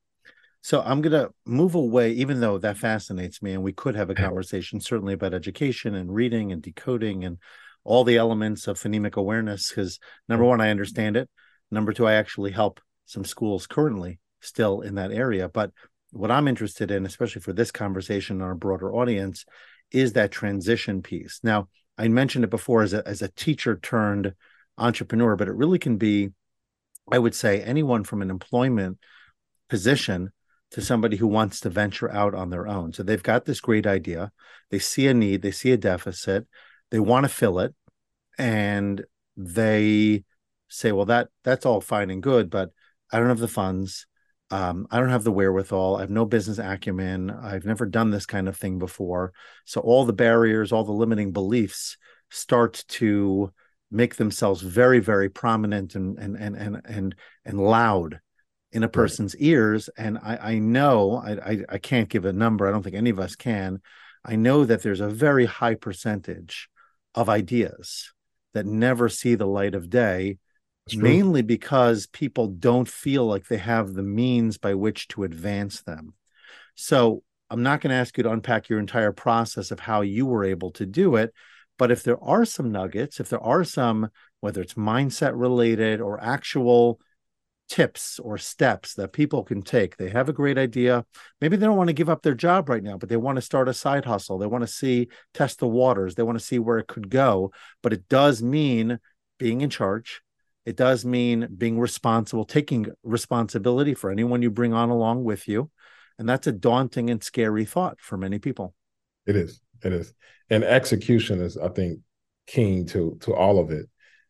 So 0.61 0.81
I'm 0.81 1.01
going 1.01 1.13
to 1.13 1.31
move 1.45 1.75
away, 1.75 2.11
even 2.13 2.41
though 2.41 2.57
that 2.57 2.77
fascinates 2.77 3.41
me, 3.41 3.53
and 3.53 3.63
we 3.63 3.71
could 3.71 3.95
have 3.95 4.09
a 4.09 4.15
conversation 4.15 4.81
certainly 4.81 5.13
about 5.13 5.33
education 5.33 5.95
and 5.95 6.13
reading 6.13 6.51
and 6.51 6.61
decoding 6.61 7.23
and 7.23 7.37
all 7.83 8.03
the 8.03 8.17
elements 8.17 8.67
of 8.67 8.79
phonemic 8.79 9.15
awareness. 9.15 9.69
Because 9.69 9.99
number 10.27 10.43
mm-hmm. 10.43 10.49
one, 10.49 10.61
I 10.61 10.69
understand 10.69 11.15
it. 11.15 11.29
Number 11.71 11.93
two, 11.93 12.07
I 12.07 12.13
actually 12.13 12.51
help 12.51 12.81
some 13.05 13.23
schools 13.23 13.67
currently 13.67 14.19
still 14.39 14.81
in 14.81 14.95
that 14.95 15.11
area. 15.11 15.49
But 15.49 15.71
what 16.11 16.31
I'm 16.31 16.47
interested 16.47 16.91
in, 16.91 17.05
especially 17.05 17.41
for 17.41 17.53
this 17.53 17.71
conversation 17.71 18.41
on 18.41 18.51
a 18.51 18.55
broader 18.55 18.93
audience, 18.93 19.45
is 19.91 20.13
that 20.13 20.31
transition 20.31 21.01
piece. 21.01 21.39
Now, 21.43 21.69
I 21.97 22.07
mentioned 22.07 22.43
it 22.43 22.49
before 22.49 22.81
as 22.81 22.93
a, 22.93 23.07
as 23.07 23.21
a 23.21 23.29
teacher 23.29 23.77
turned 23.81 24.33
entrepreneur, 24.77 25.35
but 25.35 25.47
it 25.47 25.55
really 25.55 25.79
can 25.79 25.97
be, 25.97 26.29
I 27.11 27.19
would 27.19 27.35
say, 27.35 27.61
anyone 27.61 28.03
from 28.03 28.21
an 28.21 28.29
employment 28.29 28.97
position 29.69 30.31
to 30.71 30.81
somebody 30.81 31.17
who 31.17 31.27
wants 31.27 31.59
to 31.61 31.69
venture 31.69 32.11
out 32.11 32.35
on 32.35 32.49
their 32.49 32.67
own. 32.67 32.93
So 32.93 33.03
they've 33.03 33.21
got 33.21 33.45
this 33.45 33.59
great 33.59 33.87
idea, 33.87 34.31
they 34.69 34.79
see 34.79 35.07
a 35.07 35.13
need, 35.13 35.41
they 35.41 35.51
see 35.51 35.71
a 35.71 35.77
deficit, 35.77 36.47
they 36.91 36.99
want 36.99 37.25
to 37.25 37.29
fill 37.29 37.59
it, 37.59 37.73
and 38.37 39.03
they 39.35 40.23
say, 40.67 40.91
well, 40.91 41.05
that 41.05 41.29
that's 41.43 41.65
all 41.65 41.81
fine 41.81 42.11
and 42.11 42.21
good, 42.21 42.49
but 42.49 42.69
I 43.11 43.17
don't 43.17 43.29
have 43.29 43.39
the 43.39 43.47
funds 43.47 44.05
um, 44.51 44.87
I 44.89 44.99
don't 44.99 45.09
have 45.09 45.23
the 45.23 45.31
wherewithal. 45.31 45.97
I 45.97 46.01
have 46.01 46.09
no 46.09 46.25
business 46.25 46.57
acumen. 46.57 47.29
I've 47.29 47.65
never 47.65 47.85
done 47.85 48.09
this 48.09 48.25
kind 48.25 48.47
of 48.47 48.57
thing 48.57 48.79
before. 48.79 49.31
So 49.65 49.81
all 49.81 50.05
the 50.05 50.13
barriers, 50.13 50.71
all 50.71 50.83
the 50.83 50.91
limiting 50.91 51.31
beliefs 51.31 51.97
start 52.29 52.83
to 52.89 53.53
make 53.91 54.15
themselves 54.15 54.61
very, 54.61 54.99
very 54.99 55.29
prominent 55.29 55.95
and 55.95 56.17
and 56.17 56.35
and 56.35 56.55
and 56.55 56.81
and, 56.85 57.15
and 57.45 57.59
loud 57.59 58.19
in 58.71 58.83
a 58.83 58.89
person's 58.89 59.35
right. 59.35 59.43
ears. 59.43 59.89
And 59.97 60.17
I, 60.17 60.37
I 60.37 60.59
know 60.59 61.15
I, 61.15 61.31
I 61.31 61.65
I 61.69 61.77
can't 61.77 62.09
give 62.09 62.25
a 62.25 62.33
number. 62.33 62.67
I 62.67 62.71
don't 62.71 62.83
think 62.83 62.95
any 62.95 63.11
of 63.11 63.19
us 63.19 63.35
can. 63.35 63.81
I 64.25 64.35
know 64.35 64.65
that 64.65 64.81
there's 64.81 64.99
a 64.99 65.09
very 65.09 65.45
high 65.45 65.75
percentage 65.75 66.69
of 67.15 67.29
ideas 67.29 68.13
that 68.53 68.65
never 68.65 69.09
see 69.09 69.35
the 69.35 69.47
light 69.47 69.75
of 69.75 69.89
day 69.89 70.37
mainly 70.95 71.41
because 71.41 72.07
people 72.07 72.47
don't 72.47 72.87
feel 72.87 73.25
like 73.25 73.47
they 73.47 73.57
have 73.57 73.93
the 73.93 74.03
means 74.03 74.57
by 74.57 74.73
which 74.73 75.07
to 75.09 75.23
advance 75.23 75.81
them. 75.81 76.13
So 76.75 77.23
I'm 77.49 77.63
not 77.63 77.81
going 77.81 77.91
to 77.91 77.97
ask 77.97 78.17
you 78.17 78.23
to 78.23 78.31
unpack 78.31 78.69
your 78.69 78.79
entire 78.79 79.11
process 79.11 79.71
of 79.71 79.79
how 79.79 80.01
you 80.01 80.25
were 80.25 80.43
able 80.43 80.71
to 80.71 80.85
do 80.85 81.15
it. 81.15 81.33
But 81.77 81.91
if 81.91 82.03
there 82.03 82.21
are 82.23 82.45
some 82.45 82.71
nuggets, 82.71 83.19
if 83.19 83.29
there 83.29 83.41
are 83.41 83.63
some, 83.63 84.09
whether 84.41 84.61
it's 84.61 84.73
mindset 84.75 85.31
related 85.33 86.01
or 86.01 86.21
actual 86.21 86.99
tips 87.69 88.19
or 88.19 88.37
steps 88.37 88.95
that 88.95 89.13
people 89.13 89.43
can 89.43 89.61
take, 89.61 89.95
they 89.95 90.09
have 90.09 90.27
a 90.27 90.33
great 90.33 90.57
idea. 90.57 91.05
Maybe 91.39 91.55
they 91.55 91.65
don't 91.65 91.77
want 91.77 91.87
to 91.87 91.93
give 91.93 92.09
up 92.09 92.21
their 92.21 92.33
job 92.33 92.67
right 92.67 92.83
now, 92.83 92.97
but 92.97 93.09
they 93.09 93.17
want 93.17 93.37
to 93.37 93.41
start 93.41 93.69
a 93.69 93.73
side 93.73 94.05
hustle. 94.05 94.37
They 94.37 94.47
want 94.47 94.63
to 94.63 94.67
see, 94.67 95.07
test 95.33 95.59
the 95.59 95.67
waters. 95.67 96.15
They 96.15 96.23
want 96.23 96.37
to 96.37 96.43
see 96.43 96.59
where 96.59 96.79
it 96.79 96.87
could 96.87 97.09
go. 97.09 97.51
But 97.81 97.93
it 97.93 98.09
does 98.09 98.43
mean 98.43 98.99
being 99.37 99.61
in 99.61 99.69
charge, 99.69 100.21
it 100.65 100.75
does 100.75 101.05
mean 101.05 101.47
being 101.57 101.79
responsible, 101.79 102.45
taking 102.45 102.87
responsibility 103.03 103.93
for 103.93 104.11
anyone 104.11 104.41
you 104.41 104.51
bring 104.51 104.73
on 104.73 104.89
along 104.89 105.23
with 105.23 105.47
you. 105.47 105.69
And 106.17 106.27
that's 106.27 106.47
a 106.47 106.51
daunting 106.51 107.09
and 107.09 107.23
scary 107.23 107.65
thought 107.65 107.99
for 108.01 108.17
many 108.17 108.39
people. 108.39 108.73
It 109.25 109.35
is. 109.35 109.61
It 109.83 109.93
is. 109.93 110.13
And 110.49 110.63
execution 110.63 111.41
is, 111.41 111.57
I 111.57 111.69
think, 111.69 111.99
key 112.47 112.83
to 112.83 113.17
to 113.21 113.33
all 113.33 113.59
of 113.59 113.71
it. 113.71 113.85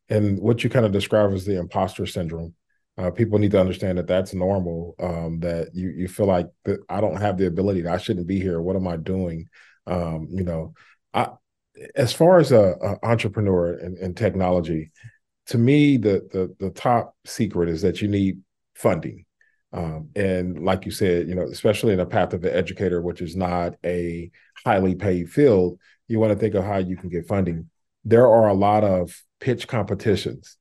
and 0.09 0.39
what 0.39 0.63
you 0.63 0.69
kind 0.69 0.85
of 0.85 0.91
describe 0.91 1.31
as 1.31 1.45
the 1.45 1.57
imposter 1.57 2.05
syndrome. 2.05 2.53
Uh, 2.97 3.09
people 3.09 3.39
need 3.39 3.51
to 3.51 3.59
understand 3.59 3.97
that 3.97 4.07
that's 4.07 4.33
normal. 4.33 4.93
Um, 4.99 5.39
that 5.39 5.69
you 5.73 5.89
you 5.89 6.07
feel 6.07 6.25
like 6.25 6.47
that 6.65 6.79
I 6.89 6.99
don't 6.99 7.15
have 7.15 7.37
the 7.37 7.47
ability. 7.47 7.87
I 7.87 7.97
shouldn't 7.97 8.27
be 8.27 8.39
here. 8.39 8.61
What 8.61 8.75
am 8.75 8.87
I 8.87 8.97
doing? 8.97 9.47
Um, 9.87 10.27
you 10.31 10.43
know, 10.43 10.73
I 11.13 11.29
as 11.95 12.11
far 12.11 12.39
as 12.39 12.51
a, 12.51 12.75
a 12.81 13.05
entrepreneur 13.05 13.73
in, 13.79 13.97
in, 13.97 14.13
technology, 14.13 14.91
to 15.49 15.57
me, 15.57 15.97
the, 15.97 16.27
the 16.31 16.55
the 16.59 16.69
top 16.71 17.15
secret 17.25 17.69
is 17.69 17.81
that 17.81 18.01
you 18.01 18.07
need 18.07 18.39
funding. 18.75 19.25
Um, 19.73 20.09
and 20.15 20.63
like 20.63 20.85
you 20.85 20.91
said, 20.91 21.27
you 21.27 21.35
know, 21.35 21.43
especially 21.43 21.93
in 21.93 21.99
a 21.99 22.05
path 22.05 22.33
of 22.33 22.43
an 22.43 22.53
educator, 22.53 23.01
which 23.01 23.21
is 23.21 23.35
not 23.35 23.75
a 23.83 24.29
highly 24.63 24.95
paid 24.95 25.29
field, 25.31 25.79
you 26.07 26.19
want 26.19 26.33
to 26.33 26.39
think 26.39 26.55
of 26.55 26.63
how 26.63 26.77
you 26.77 26.97
can 26.97 27.09
get 27.09 27.27
funding. 27.27 27.69
There 28.05 28.27
are 28.27 28.47
a 28.47 28.53
lot 28.53 28.83
of 28.83 29.15
pitch 29.39 29.67
competitions 29.67 30.57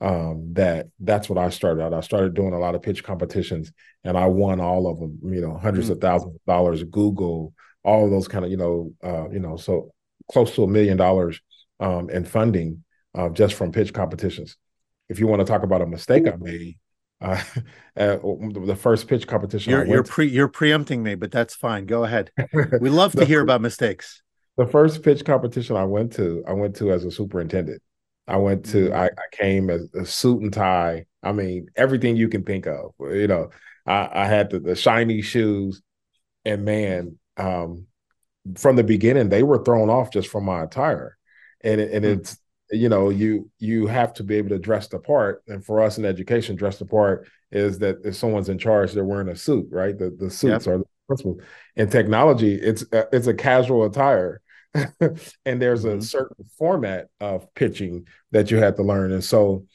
um, 0.00 0.52
that 0.54 0.88
that's 0.98 1.28
what 1.28 1.38
I 1.38 1.50
started 1.50 1.82
out. 1.82 1.94
I 1.94 2.00
started 2.00 2.34
doing 2.34 2.52
a 2.52 2.58
lot 2.58 2.74
of 2.74 2.82
pitch 2.82 3.04
competitions 3.04 3.72
and 4.02 4.16
I 4.16 4.26
won 4.26 4.60
all 4.60 4.88
of 4.88 4.98
them, 4.98 5.18
you 5.24 5.40
know, 5.40 5.50
100s 5.50 5.62
mm-hmm. 5.62 5.92
of 5.92 6.00
thousands 6.00 6.34
of 6.34 6.44
dollars, 6.46 6.82
Google, 6.84 7.54
all 7.84 8.04
of 8.04 8.10
those 8.10 8.28
kind 8.28 8.44
of, 8.44 8.50
you 8.50 8.56
know, 8.56 8.92
uh, 9.04 9.28
you 9.30 9.38
know, 9.38 9.56
so 9.56 9.92
close 10.30 10.54
to 10.56 10.64
a 10.64 10.68
million 10.68 10.96
dollars 10.96 11.40
um, 11.78 12.10
in 12.10 12.24
funding 12.24 12.82
uh, 13.14 13.28
just 13.28 13.54
from 13.54 13.72
pitch 13.72 13.92
competitions. 13.92 14.56
If 15.08 15.18
you 15.18 15.26
want 15.26 15.40
to 15.40 15.46
talk 15.46 15.62
about 15.62 15.82
a 15.82 15.86
mistake 15.86 16.26
I 16.26 16.36
made, 16.36 16.78
uh, 17.20 17.42
the 17.94 18.78
first 18.78 19.08
pitch 19.08 19.26
competition. 19.26 19.70
You're, 19.70 19.86
you're 19.86 20.02
pre 20.02 20.26
you're 20.26 20.48
preempting 20.48 21.02
me, 21.02 21.14
but 21.14 21.30
that's 21.30 21.54
fine. 21.54 21.86
Go 21.86 22.04
ahead. 22.04 22.30
We 22.80 22.90
love 22.90 23.12
to 23.12 23.24
hear 23.24 23.40
about 23.40 23.60
mistakes. 23.60 24.22
The 24.56 24.66
first 24.66 25.02
pitch 25.02 25.24
competition 25.24 25.76
I 25.76 25.84
went 25.84 26.12
to, 26.14 26.44
I 26.46 26.52
went 26.52 26.76
to 26.76 26.92
as 26.92 27.04
a 27.04 27.10
superintendent, 27.10 27.80
I 28.26 28.36
went 28.36 28.66
to 28.66 28.88
mm-hmm. 28.88 28.94
I, 28.94 29.06
I, 29.06 29.36
came 29.36 29.70
as 29.70 29.88
a 29.94 30.04
suit 30.04 30.42
and 30.42 30.52
tie. 30.52 31.06
I 31.22 31.32
mean, 31.32 31.68
everything 31.76 32.16
you 32.16 32.28
can 32.28 32.44
think 32.44 32.66
of. 32.66 32.92
You 33.00 33.28
know, 33.28 33.50
I, 33.86 34.08
I 34.12 34.26
had 34.26 34.50
the, 34.50 34.60
the, 34.60 34.76
shiny 34.76 35.22
shoes, 35.22 35.82
and 36.44 36.64
man, 36.64 37.18
um, 37.36 37.86
from 38.56 38.76
the 38.76 38.84
beginning 38.84 39.28
they 39.28 39.42
were 39.42 39.64
thrown 39.64 39.88
off 39.88 40.12
just 40.12 40.28
from 40.28 40.44
my 40.44 40.62
attire, 40.64 41.16
and 41.62 41.80
and 41.80 42.04
mm-hmm. 42.04 42.20
it's 42.20 42.38
you 42.72 42.88
know 42.88 43.10
you 43.10 43.50
you 43.58 43.86
have 43.86 44.14
to 44.14 44.24
be 44.24 44.36
able 44.36 44.50
to 44.50 44.58
dress 44.58 44.88
the 44.88 44.98
part. 44.98 45.42
And 45.46 45.64
for 45.64 45.80
us 45.80 45.98
in 45.98 46.04
education, 46.04 46.56
dress 46.56 46.78
the 46.78 46.86
part 46.86 47.28
is 47.50 47.78
that 47.80 47.98
if 48.04 48.16
someone's 48.16 48.48
in 48.48 48.58
charge, 48.58 48.92
they're 48.92 49.04
wearing 49.04 49.28
a 49.28 49.36
suit, 49.36 49.68
right? 49.70 49.96
The 49.96 50.10
the 50.10 50.30
suits 50.30 50.66
yep. 50.66 50.74
are 50.74 50.78
the 50.78 50.84
principal. 51.06 51.40
In 51.76 51.88
technology, 51.88 52.54
it's 52.54 52.84
it's 52.92 53.26
a 53.26 53.34
casual 53.34 53.84
attire 53.84 54.42
and 55.44 55.60
there's 55.60 55.84
mm-hmm. 55.84 55.98
a 55.98 56.02
certain 56.02 56.44
format 56.58 57.08
of 57.20 57.52
pitching 57.54 58.06
that 58.30 58.50
you 58.50 58.56
had 58.56 58.76
to 58.76 58.82
learn. 58.82 59.12
And 59.12 59.22
so 59.22 59.66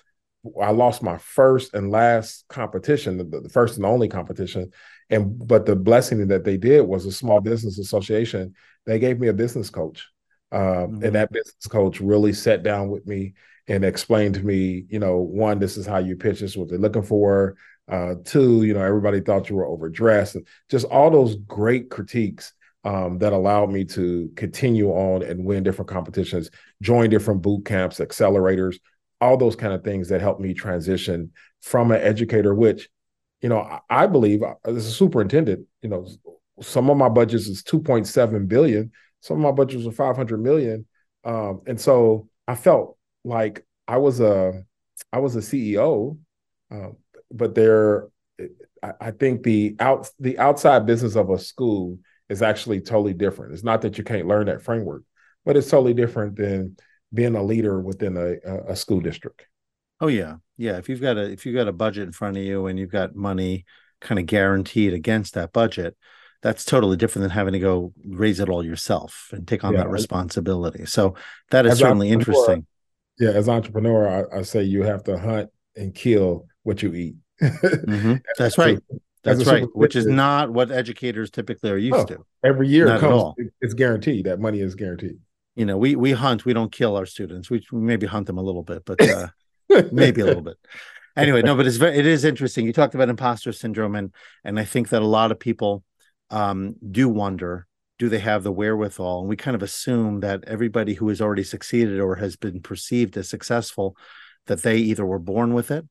I 0.62 0.72
lost 0.72 1.04
my 1.04 1.18
first 1.18 1.74
and 1.74 1.92
last 1.92 2.46
competition, 2.48 3.18
the, 3.18 3.42
the, 3.42 3.50
first 3.50 3.77
and 3.77 3.86
only 3.86 4.08
competition. 4.08 4.72
And 5.10 5.48
but 5.48 5.66
the 5.66 5.75
blessing 5.75 6.27
that 6.27 6.44
they 6.44 6.58
did 6.58 6.82
was 6.82 7.06
a 7.06 7.12
small 7.12 7.42
business 7.42 7.80
association. 7.80 8.56
They 8.86 9.00
gave 9.00 9.20
me 9.20 9.27
a 9.27 9.34
business 9.34 9.70
coach. 9.70 10.08
Uh, 10.51 10.58
mm-hmm. 10.58 11.04
And 11.04 11.16
that 11.16 11.32
business 11.32 11.68
coach 11.68 12.00
really 12.00 12.34
sat 12.34 12.63
down 12.63 12.89
with 12.89 13.06
me 13.06 13.34
and 13.68 13.84
explained 13.84 14.36
to 14.36 14.46
me, 14.46 14.86
you 14.89 15.00
know, 15.00 15.18
one, 15.18 15.60
this 15.60 15.77
is 15.77 15.86
how 15.86 15.98
you 15.98 16.16
pitch, 16.16 16.39
this 16.39 16.51
is 16.51 16.58
what 16.58 16.70
they're 16.70 16.77
looking 16.77 17.04
for. 17.04 17.58
Uh, 17.89 18.16
two, 18.25 18.63
you 18.63 18.74
know, 18.74 18.82
everybody 18.82 19.22
thought 19.22 19.50
you 19.50 19.56
were 19.56 19.66
overdressed, 19.66 20.36
and 20.36 20.46
just 20.70 20.86
all 20.86 21.10
those 21.10 21.36
great 21.36 21.89
critiques 21.89 22.54
um, 22.84 23.18
that 23.20 23.34
allowed 23.34 23.70
me 23.70 23.84
to 23.84 24.32
continue 24.36 24.89
on 24.89 25.24
and 25.24 25.44
win 25.44 25.63
different 25.63 25.89
competitions, 25.89 26.50
join 26.82 27.10
different 27.10 27.42
boot 27.42 27.66
camps, 27.66 28.00
accelerators, 28.00 28.77
all 29.20 29.38
those 29.38 29.56
kind 29.56 29.74
of 29.74 29.84
things 29.84 30.10
that 30.10 30.22
helped 30.22 30.42
me 30.42 30.54
transition 30.54 31.32
from 31.62 31.92
an 31.92 32.01
educator, 32.01 32.54
which, 32.54 32.89
you 33.42 33.50
know, 33.50 33.80
I 33.89 34.08
believe 34.08 34.44
uh, 34.44 34.56
as 34.66 34.86
a 34.86 34.92
superintendent, 34.92 35.66
you 35.82 35.89
know, 35.89 36.08
some 36.62 36.89
of 36.89 36.98
my 36.98 37.10
budgets 37.10 37.48
is 37.48 37.63
2.7 37.63 38.48
billion, 38.48 38.92
some 39.27 39.38
of 39.38 39.43
my 39.43 39.51
budgets 39.51 39.84
were 39.84 39.91
500 39.91 40.41
million. 40.41 40.86
Um, 41.25 41.62
and 41.67 41.79
so 41.79 42.29
I 42.48 42.55
felt 42.55 42.98
like 43.25 43.65
I 43.86 43.98
was 43.98 44.22
a, 44.22 44.63
I 45.12 45.19
was 45.19 45.36
a 45.36 45.41
CEO, 45.41 46.17
um, 46.72 46.96
but 47.29 47.53
there, 47.53 48.07
I, 48.81 48.93
I 49.01 49.12
think 49.12 49.43
the 49.43 49.75
out 49.79 50.10
the 50.17 50.39
outside 50.39 50.86
business 50.86 51.17
of 51.17 51.29
a 51.29 51.38
school 51.38 52.00
is 52.29 52.41
actually 52.41 52.79
totally 52.79 53.13
different. 53.13 53.53
It's 53.53 53.65
not 53.65 53.81
that 53.81 53.98
you 53.98 54.05
can't 54.05 54.27
learn 54.27 54.46
that 54.46 54.62
framework, 54.62 55.03
but 55.46 55.57
it's 55.57 55.69
totally 55.69 55.93
different 55.93 56.38
than 56.38 56.77
being 57.13 57.36
a 57.36 57.43
leader 57.43 57.81
within 57.81 58.15
a, 58.15 58.72
a 58.72 58.75
school 58.77 59.01
district. 59.01 59.46
Oh 60.00 60.07
yeah, 60.07 60.36
yeah. 60.55 60.77
If 60.77 60.88
you've 60.88 61.01
got 61.01 61.17
a 61.17 61.29
if 61.29 61.46
you've 61.46 61.55
got 61.55 61.67
a 61.67 61.74
budget 61.74 62.03
in 62.03 62.12
front 62.13 62.38
of 62.38 62.43
you 62.43 62.67
and 62.67 62.79
you've 62.79 62.91
got 62.91 63.15
money 63.15 63.65
kind 64.00 64.19
of 64.19 64.25
guaranteed 64.25 64.93
against 64.93 65.34
that 65.34 65.51
budget, 65.51 65.98
that's 66.41 66.65
totally 66.65 66.98
different 66.98 67.24
than 67.24 67.32
having 67.32 67.53
to 67.53 67.60
go 67.60 67.94
raise 68.06 68.39
it 68.39 68.50
all 68.50 68.63
yourself 68.63 69.29
and 69.32 69.48
take 69.48 69.63
on 69.63 69.74
yeah, 69.74 69.79
that 69.79 69.89
responsibility. 69.89 70.86
So 70.86 71.15
that 71.51 71.65
is 71.65 71.79
certainly 71.79 72.10
interesting. 72.10 72.65
Yeah, 73.20 73.32
as 73.32 73.50
entrepreneur, 73.50 74.27
I, 74.32 74.39
I, 74.39 74.41
say 74.44 74.62
you 74.63 74.84
have 74.84 75.03
to 75.06 75.17
hunt 75.17 75.50
and 75.75 75.94
kill 75.94 76.46
what 76.62 76.84
you 76.84 76.94
eat. 76.94 77.15
mm-hmm. 77.41 78.15
That's 78.38 78.58
right. 78.58 78.79
That's 79.24 79.46
right, 79.46 79.65
which 79.74 79.96
is 79.96 80.06
not 80.06 80.51
what 80.53 80.72
educators 80.72 81.29
typically 81.32 81.72
are 81.72 81.77
used 81.77 81.98
oh, 81.98 82.06
to. 82.06 82.25
Every 82.46 82.67
year 82.67 82.86
not 82.86 83.00
comes, 83.01 83.34
it's 83.60 83.74
guaranteed. 83.74 84.25
That 84.25 84.39
money 84.39 84.62
is 84.62 84.75
guaranteed. 84.75 85.17
You 85.56 85.65
know, 85.65 85.77
we 85.77 85.96
we 85.96 86.12
hunt, 86.12 86.46
we 86.46 86.53
don't 86.53 86.72
kill 86.72 86.96
our 86.96 87.06
students. 87.06 87.50
We, 87.50 87.65
maybe 87.72 88.06
hunt 88.06 88.27
them 88.27 88.38
a 88.38 88.41
little 88.41 88.63
bit, 88.63 88.86
but 88.86 89.01
uh, 89.01 89.27
maybe 89.91 90.22
a 90.22 90.25
little 90.25 90.44
bit. 90.44 90.58
Anyway, 91.17 91.41
no, 91.41 91.56
but 91.56 91.65
it's 91.65 91.77
very 91.77 91.98
it 91.98 92.06
is 92.06 92.24
interesting. 92.24 92.65
You 92.65 92.74
talked 92.74 92.94
about 92.94 93.10
imposter 93.10 93.51
syndrome, 93.51 93.96
and 93.96 94.13
and 94.44 94.60
I 94.60 94.65
think 94.65 94.89
that 94.89 95.01
a 95.01 95.08
lot 95.08 95.32
of 95.32 95.39
people 95.39 95.84
um, 96.29 96.75
do 96.91 97.10
wonder 97.10 97.67
do 98.00 98.10
they 98.10 98.19
have 98.19 98.43
the 98.43 98.51
wherewithal? 98.51 99.22
And 99.22 99.29
we 99.29 99.36
kind 99.36 99.55
of 99.55 99.63
assume 99.63 100.19
that 100.19 100.43
everybody 100.46 100.93
who 100.93 101.10
has 101.10 101.22
already 101.22 101.43
succeeded 101.43 102.00
or 102.00 102.15
has 102.15 102.36
been 102.36 102.62
perceived 102.62 103.17
as 103.17 103.29
successful 103.29 103.98
that 104.46 104.62
they 104.62 104.77
either 104.77 105.05
were 105.05 105.19
born 105.19 105.53
with 105.53 105.72
it 105.72 105.86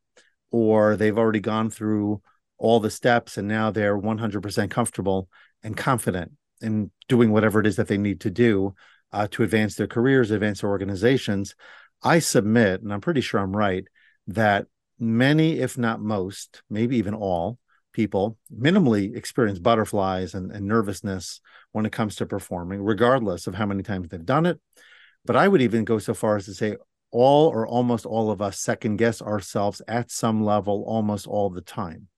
or 0.51 0.97
they've 0.97 1.19
already 1.19 1.41
gone 1.41 1.69
through 1.71 2.23
all 2.59 2.81
the 2.81 2.91
steps 2.91 3.37
and 3.37 3.49
now 3.49 3.71
they're 3.71 3.99
100% 3.99 4.71
comfortable 4.71 5.29
and 5.63 5.77
confident 5.77 6.33
in 6.63 6.91
doing 7.09 7.31
whatever 7.31 7.61
it 7.61 7.67
is 7.67 7.77
that 7.77 7.89
they 7.89 7.99
need 7.99 8.21
to 8.21 8.31
do 8.31 8.75
uh, 9.13 9.27
to 9.31 9.43
advance 9.43 9.75
their 9.75 9.87
careers 9.87 10.31
advance 10.31 10.61
their 10.61 10.71
organizations. 10.71 11.55
I 12.03 12.19
submit 12.21 12.83
and 12.83 12.93
i'm 12.93 13.01
pretty 13.01 13.21
sure 13.21 13.41
i'm 13.41 13.57
right 13.57 13.85
that 14.29 14.67
many 14.99 15.59
if 15.59 15.77
not 15.77 16.01
most 16.01 16.63
maybe 16.71 16.97
even 16.97 17.15
all 17.15 17.59
people 17.97 18.37
minimally 18.55 19.17
experience 19.17 19.59
butterflies 19.59 20.35
and, 20.35 20.53
and 20.53 20.67
nervousness 20.67 21.41
when 21.73 21.87
it 21.87 21.93
comes 21.93 22.17
to 22.17 22.27
performing 22.27 22.83
regardless 22.83 23.47
of 23.47 23.55
how 23.55 23.65
many 23.65 23.83
times 23.83 24.09
they've 24.09 24.25
done 24.25 24.47
it. 24.47 24.61
But 25.25 25.35
i 25.35 25.49
would 25.49 25.63
even 25.63 25.85
go 25.85 25.99
so 25.99 26.15
far 26.15 26.37
as 26.37 26.45
to 26.45 26.55
say 26.55 26.77
all 27.11 27.49
or 27.49 27.67
almost 27.67 28.05
all 28.05 28.31
of 28.31 28.43
us 28.43 28.61
second 28.61 28.99
guess 28.99 29.23
ourselves 29.23 29.81
at 29.89 30.11
some 30.11 30.45
level 30.45 30.85
almost 30.87 31.27
all 31.27 31.49
the 31.49 31.63
time. 31.63 32.09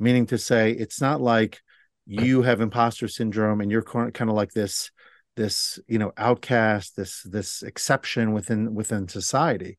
Meaning 0.00 0.26
to 0.26 0.38
say 0.38 0.72
it's 0.72 1.00
not 1.00 1.20
like 1.20 1.60
you 2.06 2.42
have 2.42 2.60
imposter 2.60 3.06
syndrome 3.06 3.60
and 3.60 3.70
you're 3.70 3.82
kind 3.82 4.28
of 4.28 4.34
like 4.34 4.52
this 4.52 4.90
this 5.36 5.78
you 5.88 5.98
know 5.98 6.12
outcast 6.16 6.96
this 6.96 7.22
this 7.22 7.62
exception 7.62 8.32
within 8.32 8.74
within 8.74 9.06
society. 9.06 9.78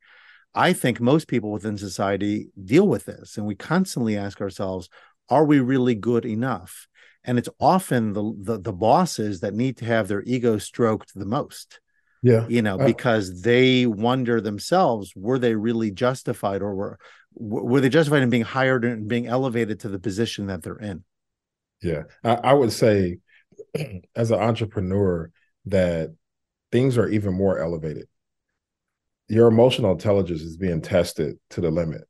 I 0.53 0.71
think 0.71 1.01
most 1.01 1.27
people 1.27 1.51
within 1.51 1.77
society 1.77 2.47
deal 2.63 2.87
with 2.87 3.03
this 3.05 3.37
and 3.37 3.45
we 3.45 3.55
constantly 3.55 4.15
ask 4.17 4.39
ourselves 4.39 4.87
are 5.29 5.45
we 5.45 5.59
really 5.59 5.95
good 5.95 6.25
enough 6.25 6.87
and 7.23 7.37
it's 7.37 7.49
often 7.59 8.13
the 8.13 8.33
the, 8.41 8.59
the 8.59 8.73
bosses 8.73 9.39
that 9.39 9.53
need 9.53 9.77
to 9.77 9.85
have 9.85 10.07
their 10.07 10.23
ego 10.23 10.57
stroked 10.57 11.13
the 11.15 11.25
most 11.25 11.79
yeah 12.21 12.45
you 12.47 12.61
know 12.61 12.79
uh, 12.79 12.85
because 12.85 13.41
they 13.41 13.85
wonder 13.85 14.39
themselves 14.39 15.13
were 15.15 15.39
they 15.39 15.55
really 15.55 15.91
justified 15.91 16.61
or 16.61 16.75
were 16.75 16.99
were 17.35 17.81
they 17.81 17.89
justified 17.89 18.23
in 18.23 18.29
being 18.29 18.43
hired 18.43 18.85
and 18.85 19.07
being 19.07 19.27
elevated 19.27 19.81
to 19.81 19.89
the 19.89 19.99
position 19.99 20.47
that 20.47 20.63
they're 20.63 20.77
in? 20.77 21.03
Yeah, 21.81 22.03
I, 22.23 22.35
I 22.35 22.53
would 22.53 22.71
say 22.71 23.19
as 24.15 24.31
an 24.31 24.39
entrepreneur 24.39 25.31
that 25.65 26.15
things 26.71 26.97
are 26.97 27.09
even 27.09 27.33
more 27.33 27.59
elevated. 27.59 28.07
Your 29.27 29.47
emotional 29.47 29.91
intelligence 29.91 30.41
is 30.41 30.57
being 30.57 30.81
tested 30.81 31.37
to 31.51 31.61
the 31.61 31.71
limit. 31.71 32.01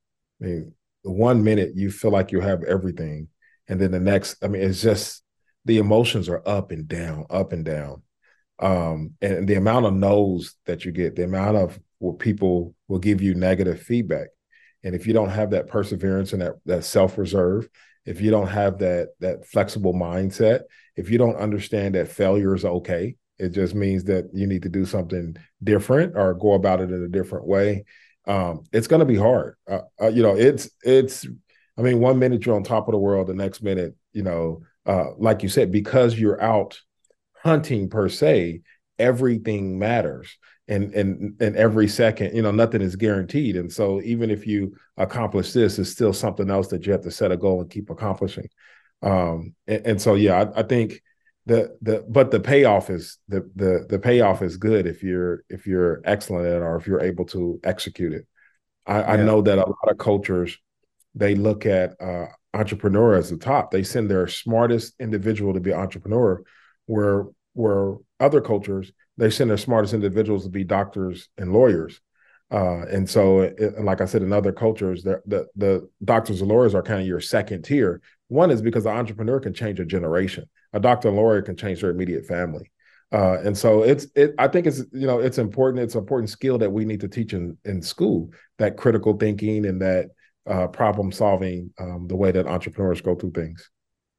I 0.41 0.45
mean, 0.45 0.73
one 1.11 1.43
minute 1.43 1.71
you 1.75 1.91
feel 1.91 2.11
like 2.11 2.31
you 2.31 2.41
have 2.41 2.63
everything, 2.63 3.27
and 3.67 3.79
then 3.79 3.91
the 3.91 3.99
next, 3.99 4.43
I 4.43 4.47
mean, 4.47 4.61
it's 4.61 4.81
just 4.81 5.23
the 5.65 5.77
emotions 5.77 6.29
are 6.29 6.43
up 6.47 6.71
and 6.71 6.87
down, 6.87 7.25
up 7.29 7.53
and 7.53 7.65
down. 7.65 8.03
Um, 8.59 9.13
and 9.21 9.47
the 9.47 9.55
amount 9.55 9.85
of 9.85 9.93
no's 9.93 10.55
that 10.65 10.85
you 10.85 10.91
get, 10.91 11.15
the 11.15 11.23
amount 11.23 11.57
of 11.57 11.79
where 11.99 12.13
people 12.13 12.75
will 12.87 12.99
give 12.99 13.21
you 13.21 13.33
negative 13.33 13.81
feedback 13.81 14.27
and 14.85 14.93
if 14.93 15.07
you 15.07 15.13
don't 15.13 15.31
have 15.31 15.49
that 15.49 15.67
perseverance 15.67 16.31
and 16.31 16.41
that 16.43 16.53
that 16.65 16.85
self 16.85 17.17
reserve, 17.17 17.67
if 18.05 18.21
you 18.21 18.29
don't 18.29 18.47
have 18.47 18.77
that 18.79 19.09
that 19.19 19.45
flexible 19.47 19.93
mindset, 19.95 20.61
if 20.95 21.09
you 21.09 21.17
don't 21.17 21.37
understand 21.37 21.95
that 21.95 22.07
failure 22.07 22.53
is 22.53 22.63
okay, 22.63 23.15
it 23.39 23.49
just 23.49 23.73
means 23.73 24.03
that 24.05 24.29
you 24.31 24.45
need 24.45 24.61
to 24.61 24.69
do 24.69 24.85
something 24.85 25.35
different 25.63 26.15
or 26.15 26.35
go 26.35 26.53
about 26.53 26.81
it 26.81 26.91
in 26.91 27.03
a 27.03 27.07
different 27.07 27.47
way. 27.47 27.83
Um, 28.27 28.63
it's 28.71 28.87
going 28.87 29.01
to 29.01 29.05
be 29.05 29.15
hard. 29.15 29.55
Uh, 29.69 29.81
uh, 30.01 30.07
you 30.07 30.23
know, 30.23 30.35
it's 30.35 30.69
it's. 30.83 31.25
I 31.77 31.81
mean, 31.81 31.99
one 31.99 32.19
minute 32.19 32.45
you're 32.45 32.55
on 32.55 32.63
top 32.63 32.87
of 32.87 32.93
the 32.93 32.97
world, 32.97 33.27
the 33.27 33.33
next 33.33 33.61
minute, 33.61 33.95
you 34.13 34.23
know, 34.23 34.61
uh, 34.85 35.07
like 35.17 35.43
you 35.43 35.49
said, 35.49 35.73
because 35.73 36.17
you're 36.17 36.41
out 36.41 36.79
hunting 37.43 37.89
per 37.89 38.07
se, 38.07 38.61
everything 38.97 39.77
matters 39.77 40.37
and 40.67 40.93
and 40.93 41.39
and 41.39 41.55
every 41.55 41.87
second 41.87 42.35
you 42.35 42.41
know 42.41 42.51
nothing 42.51 42.81
is 42.81 42.95
guaranteed 42.95 43.55
and 43.55 43.71
so 43.71 44.01
even 44.01 44.31
if 44.31 44.47
you 44.47 44.75
accomplish 44.97 45.53
this 45.53 45.77
it's 45.77 45.91
still 45.91 46.13
something 46.13 46.49
else 46.49 46.67
that 46.69 46.85
you 46.85 46.91
have 46.91 47.03
to 47.03 47.11
set 47.11 47.31
a 47.31 47.37
goal 47.37 47.61
and 47.61 47.69
keep 47.69 47.89
accomplishing 47.89 48.47
um 49.03 49.53
and, 49.67 49.85
and 49.85 50.01
so 50.01 50.15
yeah 50.15 50.41
I, 50.41 50.61
I, 50.61 50.63
think 50.63 51.01
the 51.45 51.77
the 51.81 52.05
but 52.09 52.31
the 52.31 52.39
payoff 52.39 52.89
is 52.89 53.17
the 53.27 53.49
the 53.55 53.85
the 53.89 53.99
payoff 53.99 54.41
is 54.41 54.57
good 54.57 54.87
if 54.87 55.03
you're 55.03 55.43
if 55.49 55.67
you're 55.67 56.01
excellent 56.03 56.47
at 56.47 56.53
it 56.53 56.61
or 56.61 56.75
if 56.75 56.87
you're 56.87 57.01
able 57.01 57.25
to 57.25 57.59
execute 57.63 58.13
it 58.13 58.27
i, 58.87 58.99
yeah. 58.99 59.11
I 59.11 59.15
know 59.17 59.41
that 59.41 59.57
a 59.57 59.61
lot 59.61 59.89
of 59.89 59.97
cultures 59.97 60.57
they 61.13 61.35
look 61.35 61.65
at 61.65 61.99
uh 62.01 62.27
entrepreneur 62.53 63.15
as 63.15 63.29
the 63.29 63.37
top 63.37 63.69
they 63.69 63.83
send 63.83 64.09
their 64.09 64.27
smartest 64.27 64.95
individual 64.99 65.53
to 65.53 65.59
be 65.59 65.73
entrepreneur 65.73 66.41
where 66.87 67.27
where 67.53 67.95
other 68.19 68.41
cultures 68.41 68.91
they 69.17 69.29
send 69.29 69.49
their 69.49 69.57
smartest 69.57 69.93
individuals 69.93 70.43
to 70.43 70.49
be 70.49 70.63
doctors 70.63 71.29
and 71.37 71.53
lawyers. 71.53 72.01
Uh, 72.51 72.85
and 72.91 73.09
so, 73.09 73.41
it, 73.41 73.81
like 73.81 74.01
I 74.01 74.05
said, 74.05 74.21
in 74.21 74.31
other 74.31 74.51
cultures, 74.51 75.03
the, 75.03 75.21
the, 75.25 75.47
the 75.55 75.89
doctors 76.03 76.41
and 76.41 76.49
lawyers 76.49 76.75
are 76.75 76.83
kind 76.83 77.01
of 77.01 77.07
your 77.07 77.21
second 77.21 77.63
tier. 77.63 78.01
One 78.27 78.51
is 78.51 78.61
because 78.61 78.83
the 78.83 78.91
entrepreneur 78.91 79.39
can 79.39 79.53
change 79.53 79.79
a 79.79 79.85
generation. 79.85 80.45
A 80.75 80.79
doctor 80.79 81.07
and 81.07 81.17
lawyer 81.17 81.41
can 81.41 81.55
change 81.55 81.81
their 81.81 81.89
immediate 81.89 82.25
family. 82.25 82.69
Uh, 83.11 83.39
and 83.43 83.57
so 83.57 83.83
it's 83.83 84.07
it. 84.15 84.35
I 84.37 84.47
think 84.47 84.67
it's 84.67 84.79
you 84.91 85.07
know 85.07 85.19
it's 85.19 85.37
important. 85.37 85.83
It's 85.83 85.95
an 85.95 86.01
important 86.01 86.29
skill 86.29 86.57
that 86.57 86.71
we 86.71 86.85
need 86.85 86.99
to 87.01 87.07
teach 87.07 87.33
in 87.33 87.57
in 87.63 87.81
school. 87.81 88.31
That 88.57 88.77
critical 88.77 89.15
thinking 89.17 89.65
and 89.65 89.81
that 89.81 90.09
uh, 90.45 90.67
problem 90.67 91.11
solving. 91.11 91.71
Um, 91.79 92.07
the 92.07 92.15
way 92.15 92.31
that 92.31 92.45
entrepreneurs 92.45 93.01
go 93.01 93.15
through 93.15 93.31
things. 93.31 93.69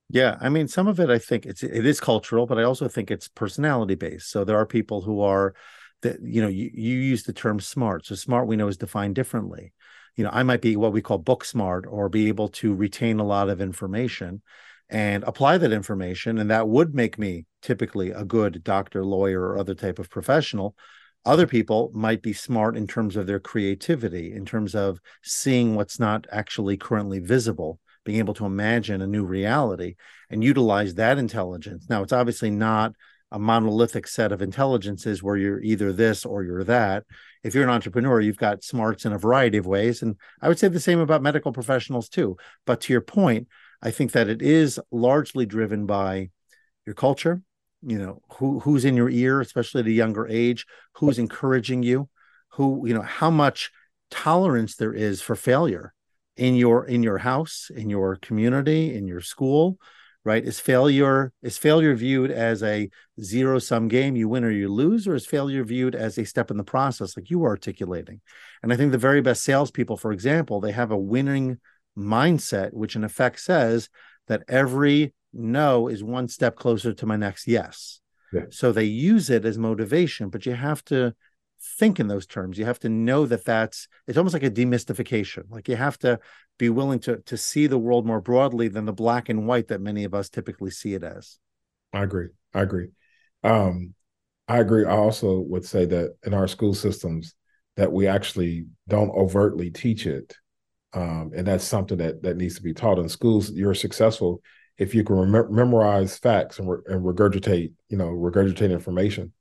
Yeah, 0.09 0.37
I 0.41 0.49
mean, 0.49 0.69
some 0.69 0.87
of 0.87 1.01
it 1.01 1.11
I 1.11 1.19
think 1.19 1.47
it's 1.47 1.63
it 1.63 1.85
is 1.85 2.01
cultural, 2.01 2.47
but 2.47 2.59
I 2.59 2.63
also 2.63 2.89
think 2.89 3.11
it's 3.11 3.29
personality 3.29 3.97
based. 3.97 4.31
So 4.31 4.45
there 4.45 4.57
are 4.57 4.67
people 4.67 5.03
who 5.03 5.21
are 5.21 5.55
that 6.03 6.23
you 6.23 6.41
know 6.41 6.49
you, 6.49 6.71
you 6.73 6.97
use 6.97 7.25
the 7.25 7.33
term 7.33 7.61
smart. 7.61 8.07
So 8.07 8.15
smart 8.15 8.47
we 8.47 8.57
know 8.57 8.69
is 8.69 8.77
defined 8.77 9.15
differently. 9.15 9.73
You 10.15 10.25
know, 10.25 10.31
I 10.33 10.43
might 10.45 10.63
be 10.63 10.77
what 10.77 10.93
we 10.93 11.03
call 11.03 11.19
book 11.19 11.45
smart 11.45 11.85
or 11.87 12.09
be 12.09 12.29
able 12.29 12.49
to 12.49 12.73
retain 12.73 13.19
a 13.21 13.27
lot 13.27 13.51
of 13.51 13.61
information 13.61 14.43
and 14.89 15.25
apply 15.25 15.59
that 15.59 15.73
information 15.73 16.39
and 16.39 16.51
that 16.51 16.69
would 16.69 16.95
make 16.95 17.19
me 17.19 17.45
typically 17.63 18.11
a 18.11 18.25
good 18.25 18.63
doctor, 18.63 19.05
lawyer 19.05 19.41
or 19.41 19.59
other 19.59 19.75
type 19.75 19.99
of 19.99 20.11
professional. 20.11 20.77
Other 21.25 21.47
people 21.47 21.91
might 21.93 22.23
be 22.23 22.33
smart 22.33 22.77
in 22.77 22.87
terms 22.87 23.17
of 23.17 23.27
their 23.27 23.41
creativity, 23.41 24.33
in 24.33 24.45
terms 24.45 24.77
of 24.77 25.01
seeing 25.25 25.75
what's 25.75 25.99
not 25.99 26.27
actually 26.31 26.77
currently 26.77 27.19
visible 27.19 27.81
being 28.07 28.19
able 28.21 28.35
to 28.35 28.47
imagine 28.47 29.03
a 29.03 29.07
new 29.07 29.25
reality 29.25 29.97
and 30.31 30.43
utilize 30.43 30.95
that 30.95 31.19
intelligence. 31.19 31.87
Now, 31.91 32.03
it's 32.03 32.13
obviously 32.13 32.51
not 32.51 32.93
a 33.33 33.39
monolithic 33.39 34.07
set 34.07 34.31
of 34.31 34.41
intelligences 34.41 35.23
where 35.23 35.37
you're 35.37 35.61
either 35.61 35.93
this 35.93 36.25
or 36.25 36.45
you're 36.45 36.65
that. 36.65 37.05
If 37.43 37.55
you're 37.55 37.65
an 37.65 37.71
entrepreneur, 37.71 38.21
you've 38.21 38.39
got 38.39 38.63
smarts 38.63 39.05
in 39.05 39.13
a 39.13 39.19
variety 39.19 39.59
of 39.59 39.67
ways. 39.67 40.01
And 40.01 40.17
I 40.41 40.49
would 40.49 40.59
say 40.59 40.69
the 40.69 40.81
same 40.81 41.01
about 41.01 41.23
medical 41.23 41.53
professionals 41.53 42.09
too. 42.09 42.37
But 42.65 42.81
to 42.83 42.93
your 42.93 43.03
point, 43.03 43.49
I 43.83 43.91
think 43.91 44.13
that 44.13 44.29
it 44.29 44.43
is 44.43 44.81
largely 44.91 45.47
driven 45.47 45.87
by 45.87 46.31
your 46.85 46.95
culture, 46.95 47.43
you 47.83 47.99
know, 47.99 48.23
who 48.35 48.61
who's 48.61 48.85
in 48.85 48.97
your 48.97 49.11
ear, 49.11 49.41
especially 49.41 49.81
at 49.81 49.87
a 49.87 49.93
younger 49.93 50.27
age, 50.27 50.67
who's 50.95 51.19
encouraging 51.19 51.83
you, 51.83 52.09
who, 52.51 52.87
you 52.87 52.95
know, 52.95 53.03
how 53.03 53.31
much 53.31 53.71
tolerance 54.11 54.77
there 54.77 54.95
is 54.95 55.21
for 55.21 55.35
failure 55.35 55.93
in 56.37 56.55
your 56.55 56.87
in 56.87 57.03
your 57.03 57.19
house 57.19 57.71
in 57.75 57.91
your 57.91 58.17
community 58.17 58.95
in 58.95 59.07
your 59.07 59.21
school 59.21 59.79
right? 60.27 60.45
Is 60.45 60.59
failure 60.59 61.33
is 61.41 61.57
failure 61.57 61.95
viewed 61.95 62.33
as 62.33 62.61
a 62.65 62.91
zero 63.23 63.61
sum 63.61 63.87
game 63.87 64.17
you 64.17 64.29
win 64.29 64.43
or 64.43 64.51
you 64.51 64.69
lose 64.69 65.07
or 65.07 65.15
is 65.15 65.25
failure 65.25 65.63
viewed 65.63 65.95
as 65.95 66.19
a 66.19 66.27
step 66.27 66.51
in 66.51 66.57
the 66.57 66.65
process 66.65 67.17
like 67.17 67.31
you 67.31 67.39
were 67.39 67.49
articulating? 67.49 68.21
And 68.63 68.73
i 68.73 68.77
think 68.77 68.91
the 68.91 68.99
very 68.99 69.21
best 69.21 69.45
salespeople 69.45 69.97
for 69.97 70.13
example 70.13 70.61
they 70.61 70.73
have 70.73 70.91
a 70.91 70.97
winning 70.97 71.61
mindset 71.97 72.73
which 72.73 72.97
in 72.97 73.05
effect 73.05 73.41
says 73.41 73.89
that 74.29 74.43
every 74.49 75.15
no 75.33 75.89
is 75.89 76.03
one 76.03 76.29
step 76.29 76.57
closer 76.57 76.93
to 76.93 77.07
my 77.07 77.17
next 77.17 77.47
yes 77.47 78.01
yeah. 78.33 78.43
so 78.51 78.73
they 78.73 78.85
use 78.85 79.31
it 79.31 79.45
as 79.45 79.57
motivation 79.57 80.29
but 80.29 80.47
you 80.47 80.53
have 80.53 80.85
to 80.85 81.15
think 81.61 81.99
in 82.01 82.09
those 82.09 82.27
terms. 82.27 82.59
You 82.59 82.65
have 82.65 82.79
to 82.81 82.89
know 82.89 83.27
that 83.27 83.45
that's 83.45 83.89
it's 84.07 84.19
almost 84.19 84.35
like 84.35 84.43
a 84.43 84.51
demystification. 84.51 85.45
Like 85.51 85.69
you 85.69 85.77
have 85.77 85.99
to 86.01 86.19
be 86.59 86.69
willing 86.69 87.01
to 87.01 87.19
to 87.19 87.37
see 87.37 87.67
the 87.67 87.79
world 87.79 88.07
more 88.07 88.21
broadly 88.21 88.69
than 88.69 88.85
the 88.85 88.93
black 88.93 89.29
and 89.29 89.47
white 89.47 89.69
that 89.69 89.81
many 89.81 90.05
of 90.05 90.15
us 90.15 90.29
typically 90.29 90.71
see 90.71 90.95
it 90.95 91.03
as. 91.03 91.39
I 91.93 92.03
agree. 92.03 92.29
I 92.55 92.63
agree. 92.63 92.89
Um, 93.43 93.95
I 94.49 94.59
agree. 94.59 94.85
I 94.85 94.97
also 94.97 95.41
would 95.41 95.65
say 95.65 95.87
that 95.87 96.17
in 96.25 96.35
our 96.35 96.49
school 96.49 96.75
systems 96.75 97.35
that 97.77 97.93
we 97.93 98.07
actually 98.07 98.67
don't 98.89 99.11
overtly 99.11 99.71
teach 99.71 100.07
it. 100.07 100.37
Um, 100.97 101.33
and 101.37 101.47
that's 101.47 101.65
something 101.65 101.99
that 101.99 102.23
that 102.23 102.39
needs 102.39 102.57
to 102.57 102.63
be 102.63 102.73
taught 102.73 102.99
in 102.99 103.09
schools. 103.09 103.51
You're 103.51 103.75
successful 103.75 104.41
if 104.79 104.95
you 104.95 105.05
can 105.05 105.31
memorize 105.31 106.17
facts 106.19 106.59
and, 106.59 106.71
re- 106.71 106.79
and 106.87 107.05
regurgitate, 107.05 107.73
you 107.91 107.99
know, 107.99 108.09
regurgitate 108.09 108.71
information. 108.71 109.33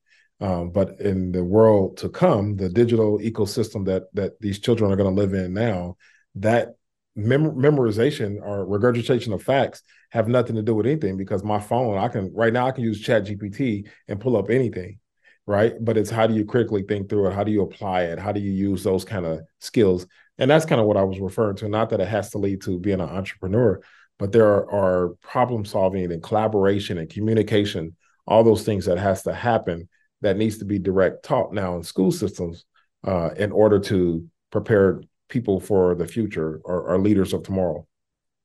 Um, 0.41 0.71
but 0.71 0.99
in 0.99 1.31
the 1.31 1.45
world 1.45 1.95
to 1.97 2.09
come, 2.09 2.57
the 2.57 2.67
digital 2.67 3.19
ecosystem 3.19 3.85
that 3.85 4.13
that 4.13 4.39
these 4.41 4.59
children 4.59 4.91
are 4.91 4.97
going 4.97 5.15
to 5.15 5.21
live 5.21 5.33
in 5.33 5.53
now, 5.53 5.95
that 6.35 6.75
mem- 7.15 7.55
memorization 7.55 8.41
or 8.41 8.65
regurgitation 8.65 9.31
of 9.31 9.41
facts 9.41 9.81
have 10.09 10.27
nothing 10.27 10.57
to 10.57 10.61
do 10.61 10.75
with 10.75 10.85
anything 10.85 11.15
because 11.15 11.41
my 11.41 11.61
phone, 11.61 11.97
I 11.97 12.09
can 12.09 12.33
right 12.33 12.51
now 12.51 12.67
I 12.67 12.71
can 12.71 12.83
use 12.83 12.99
Chat 12.99 13.27
GPT 13.27 13.87
and 14.09 14.19
pull 14.19 14.35
up 14.35 14.49
anything, 14.49 14.99
right? 15.47 15.73
But 15.79 15.97
it's 15.97 16.09
how 16.09 16.27
do 16.27 16.33
you 16.33 16.45
critically 16.45 16.83
think 16.83 17.09
through 17.09 17.27
it? 17.27 17.33
How 17.33 17.43
do 17.43 17.51
you 17.51 17.61
apply 17.61 18.03
it? 18.03 18.19
How 18.19 18.31
do 18.31 18.39
you 18.39 18.51
use 18.51 18.83
those 18.83 19.05
kind 19.05 19.25
of 19.25 19.41
skills? 19.59 20.07
And 20.37 20.49
that's 20.49 20.65
kind 20.65 20.81
of 20.81 20.87
what 20.87 20.97
I 20.97 21.03
was 21.03 21.19
referring 21.19 21.55
to. 21.57 21.69
Not 21.69 21.89
that 21.91 22.01
it 22.01 22.07
has 22.07 22.31
to 22.31 22.37
lead 22.37 22.61
to 22.63 22.79
being 22.79 22.99
an 22.99 23.09
entrepreneur, 23.09 23.79
but 24.17 24.31
there 24.31 24.47
are, 24.47 24.71
are 24.71 25.09
problem 25.21 25.65
solving 25.65 26.11
and 26.11 26.23
collaboration 26.23 26.97
and 26.97 27.09
communication, 27.09 27.95
all 28.27 28.43
those 28.43 28.63
things 28.63 28.85
that 28.85 28.97
has 28.97 29.23
to 29.23 29.33
happen 29.33 29.87
that 30.21 30.37
needs 30.37 30.57
to 30.57 30.65
be 30.65 30.79
direct 30.79 31.23
taught 31.23 31.53
now 31.53 31.75
in 31.75 31.83
school 31.83 32.11
systems 32.11 32.65
uh, 33.03 33.29
in 33.37 33.51
order 33.51 33.79
to 33.79 34.27
prepare 34.51 35.01
people 35.29 35.59
for 35.59 35.95
the 35.95 36.07
future 36.07 36.61
or, 36.63 36.81
or 36.81 36.99
leaders 36.99 37.33
of 37.33 37.43
tomorrow. 37.43 37.85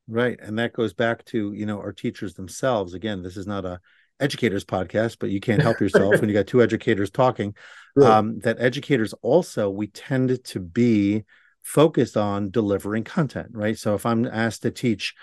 Right, 0.08 0.38
and 0.42 0.58
that 0.58 0.72
goes 0.72 0.92
back 0.92 1.24
to 1.26 1.52
you 1.52 1.66
know 1.66 1.78
our 1.78 1.92
teachers 1.92 2.34
themselves. 2.34 2.94
Again, 2.94 3.22
this 3.22 3.36
is 3.36 3.46
not 3.46 3.64
a 3.64 3.80
educators 4.20 4.64
podcast, 4.64 5.16
but 5.18 5.30
you 5.30 5.40
can't 5.40 5.62
help 5.62 5.80
yourself 5.80 6.20
when 6.20 6.28
you 6.28 6.34
got 6.34 6.46
two 6.46 6.62
educators 6.68 7.10
talking. 7.10 7.54
Right. 7.96 8.10
Um, 8.10 8.38
that 8.40 8.60
educators 8.60 9.12
also 9.22 9.68
we 9.68 9.88
tend 9.88 10.44
to 10.44 10.60
be 10.60 11.24
focused 11.62 12.16
on 12.16 12.50
delivering 12.50 13.04
content, 13.04 13.48
right? 13.52 13.76
So 13.76 13.94
if 13.94 14.06
I'm 14.06 14.26
asked 14.26 14.62
to 14.62 14.70
teach 14.70 15.14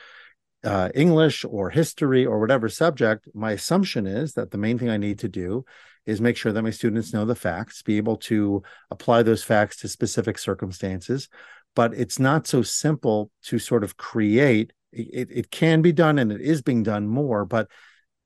uh, 0.64 0.90
English 0.94 1.46
or 1.46 1.70
history 1.70 2.26
or 2.26 2.40
whatever 2.40 2.70
subject, 2.70 3.28
my 3.34 3.52
assumption 3.54 4.06
is 4.06 4.34
that 4.34 4.52
the 4.52 4.58
main 4.58 4.78
thing 4.78 4.90
I 4.90 4.98
need 4.98 5.20
to 5.20 5.30
do 5.30 5.66
is 6.06 6.22
make 6.22 6.38
sure 6.38 6.52
that 6.52 6.64
my 6.64 6.70
students 6.70 7.14
know 7.14 7.26
the 7.26 7.36
facts, 7.36 7.82
be 7.84 7.98
able 7.98 8.18
to 8.18 8.64
apply 8.90 9.24
those 9.24 9.44
facts 9.44 9.78
to 9.78 9.88
specific 9.88 10.38
circumstances. 10.38 11.30
But 11.76 11.94
it's 11.94 12.18
not 12.18 12.48
so 12.48 12.64
simple 12.64 13.30
to 13.44 13.60
sort 13.60 13.84
of 13.84 13.98
create. 13.98 14.74
It, 14.92 15.30
it 15.30 15.52
can 15.52 15.82
be 15.82 15.92
done 15.92 16.18
and 16.18 16.32
it 16.32 16.42
is 16.42 16.62
being 16.62 16.82
done 16.82 17.08
more, 17.08 17.46
but 17.46 17.68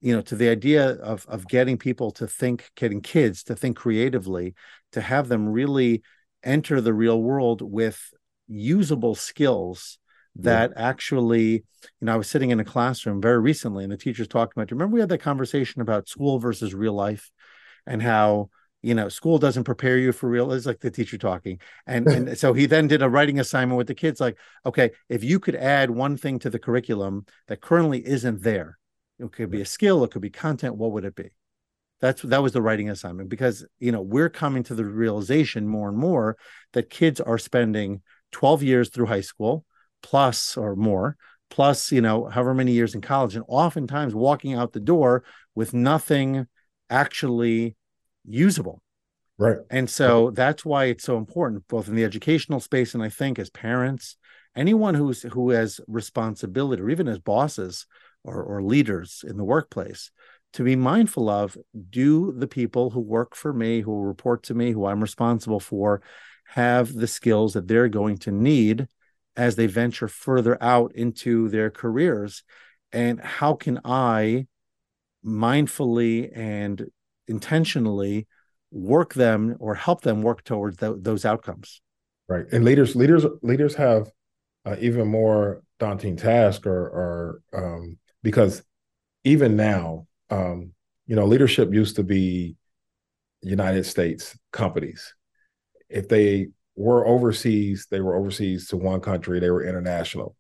you 0.02 0.16
know, 0.16 0.22
to 0.22 0.36
the 0.36 0.50
idea 0.50 0.92
of 0.92 1.26
of 1.28 1.48
getting 1.48 1.78
people 1.78 2.12
to 2.12 2.28
think, 2.28 2.70
getting 2.76 3.02
kids 3.02 3.44
to 3.44 3.56
think 3.56 3.78
creatively, 3.78 4.56
to 4.92 5.02
have 5.02 5.28
them 5.28 5.48
really 5.48 6.02
enter 6.44 6.82
the 6.82 6.94
real 6.94 7.22
world 7.22 7.62
with 7.62 8.12
usable 8.48 9.16
skills 9.16 10.00
that 10.38 10.72
yeah. 10.76 10.90
actually, 10.90 11.52
you 11.52 11.64
know, 12.02 12.14
I 12.14 12.18
was 12.18 12.30
sitting 12.30 12.50
in 12.50 12.60
a 12.60 12.66
classroom 12.66 13.22
very 13.22 13.40
recently 13.40 13.84
and 13.84 13.92
the 13.92 13.98
teacher's 13.98 14.28
talked 14.28 14.54
about, 14.54 14.72
remember 14.72 14.94
we 14.94 15.02
had 15.02 15.10
that 15.10 15.20
conversation 15.20 15.82
about 15.82 16.08
school 16.08 16.40
versus 16.40 16.74
real 16.74 16.94
life? 16.94 17.30
and 17.86 18.02
how 18.02 18.50
you 18.82 18.96
know 18.96 19.10
school 19.10 19.38
doesn't 19.38 19.64
prepare 19.64 19.98
you 19.98 20.12
for 20.12 20.30
real 20.30 20.52
it's 20.52 20.66
like 20.66 20.80
the 20.80 20.92
teacher 20.92 21.18
talking 21.18 21.60
and 21.86 22.08
and 22.08 22.38
so 22.38 22.54
he 22.54 22.66
then 22.66 22.88
did 22.88 23.02
a 23.02 23.10
writing 23.10 23.40
assignment 23.40 23.78
with 23.78 23.88
the 23.88 23.96
kids 23.96 24.20
like 24.20 24.38
okay 24.66 24.92
if 25.10 25.24
you 25.24 25.40
could 25.40 25.56
add 25.56 25.90
one 25.90 26.18
thing 26.18 26.40
to 26.40 26.50
the 26.50 26.60
curriculum 26.60 27.26
that 27.48 27.62
currently 27.62 28.06
isn't 28.06 28.42
there 28.42 28.78
it 29.22 29.32
could 29.32 29.52
be 29.52 29.62
a 29.62 29.66
skill 29.66 30.04
it 30.04 30.12
could 30.12 30.22
be 30.22 30.30
content 30.30 30.76
what 30.76 30.92
would 30.92 31.06
it 31.06 31.16
be? 31.16 31.32
That's 32.00 32.24
that 32.24 32.42
was 32.42 32.54
the 32.54 32.62
writing 32.62 32.90
assignment 32.90 33.30
because 33.30 33.66
you 33.80 33.92
know 33.92 34.02
we're 34.02 34.30
coming 34.30 34.64
to 34.64 34.76
the 34.76 34.86
realization 34.86 35.68
more 35.68 35.90
and 35.90 35.98
more 35.98 36.38
that 36.74 36.90
kids 36.90 37.22
are 37.22 37.38
spending 37.38 38.02
12 38.32 38.64
years 38.64 38.90
through 38.90 39.06
high 39.06 39.22
school 39.22 39.66
plus 40.02 40.58
or 40.58 40.76
more 40.76 41.16
plus 41.52 41.92
you 41.92 42.02
know 42.02 42.26
however 42.26 42.56
many 42.56 42.72
years 42.72 42.96
in 42.96 43.02
college 43.02 43.36
and 43.36 43.46
oftentimes 43.48 44.16
walking 44.16 44.54
out 44.54 44.74
the 44.74 44.80
door 44.80 45.24
with 45.54 45.74
nothing 45.74 46.48
actually 46.90 47.76
usable. 48.26 48.82
Right. 49.38 49.58
And 49.70 49.90
so 49.90 50.32
that's 50.32 50.64
why 50.64 50.86
it's 50.86 51.04
so 51.04 51.18
important, 51.18 51.68
both 51.68 51.88
in 51.88 51.96
the 51.96 52.04
educational 52.04 52.60
space 52.60 52.94
and 52.94 53.02
I 53.02 53.10
think 53.10 53.40
as 53.40 53.50
parents, 53.50 54.18
anyone 54.56 54.94
who's 54.94 55.24
who 55.24 55.50
has 55.50 55.80
responsibility, 55.88 56.82
or 56.82 56.90
even 56.90 57.08
as 57.08 57.18
bosses 57.18 57.88
or, 58.24 58.42
or 58.42 58.62
leaders 58.62 59.24
in 59.28 59.38
the 59.38 59.44
workplace, 59.44 60.12
to 60.54 60.64
be 60.64 60.76
mindful 60.76 61.30
of 61.30 61.58
do 61.90 62.34
the 62.34 62.48
people 62.48 62.90
who 62.90 63.00
work 63.00 63.36
for 63.36 63.54
me, 63.54 63.82
who 63.82 64.02
report 64.02 64.44
to 64.44 64.54
me, 64.54 64.72
who 64.72 64.86
I'm 64.86 65.02
responsible 65.02 65.60
for, 65.60 66.02
have 66.46 66.94
the 66.94 67.08
skills 67.08 67.54
that 67.54 67.68
they're 67.68 67.88
going 67.88 68.18
to 68.20 68.32
need 68.32 68.88
as 69.36 69.56
they 69.56 69.68
venture 69.68 70.10
further 70.10 70.62
out 70.62 70.94
into 70.94 71.48
their 71.50 71.70
careers? 71.70 72.44
And 72.92 73.22
how 73.22 73.54
can 73.54 73.80
I 73.86 74.48
mindfully 75.26 76.36
and 76.36 76.86
intentionally 77.28 78.28
work 78.72 79.14
them 79.14 79.56
or 79.60 79.76
help 79.76 80.02
them 80.02 80.22
work 80.22 80.44
towards 80.44 80.78
th- 80.78 80.96
those 81.00 81.26
outcomes 81.26 81.82
right 82.30 82.46
and 82.52 82.64
leaders 82.64 82.96
leaders 82.96 83.26
leaders 83.42 83.76
have 83.76 84.10
uh, 84.66 84.76
even 84.80 85.08
more 85.08 85.62
daunting 85.80 86.16
task 86.16 86.66
or, 86.66 86.88
or 86.88 87.42
um, 87.54 87.98
because 88.24 88.64
even 89.24 89.56
now 89.56 90.08
um, 90.30 90.72
you 91.08 91.16
know 91.16 91.26
leadership 91.26 91.74
used 91.74 91.96
to 91.96 92.04
be 92.04 92.56
united 93.42 93.86
states 93.86 94.38
companies 94.52 95.14
if 95.90 96.08
they 96.08 96.48
were 96.76 97.06
overseas 97.06 97.88
they 97.90 98.00
were 98.00 98.16
overseas 98.16 98.68
to 98.68 98.78
one 98.78 99.02
country 99.02 99.40
they 99.40 99.50
were 99.50 99.66
international 99.66 100.36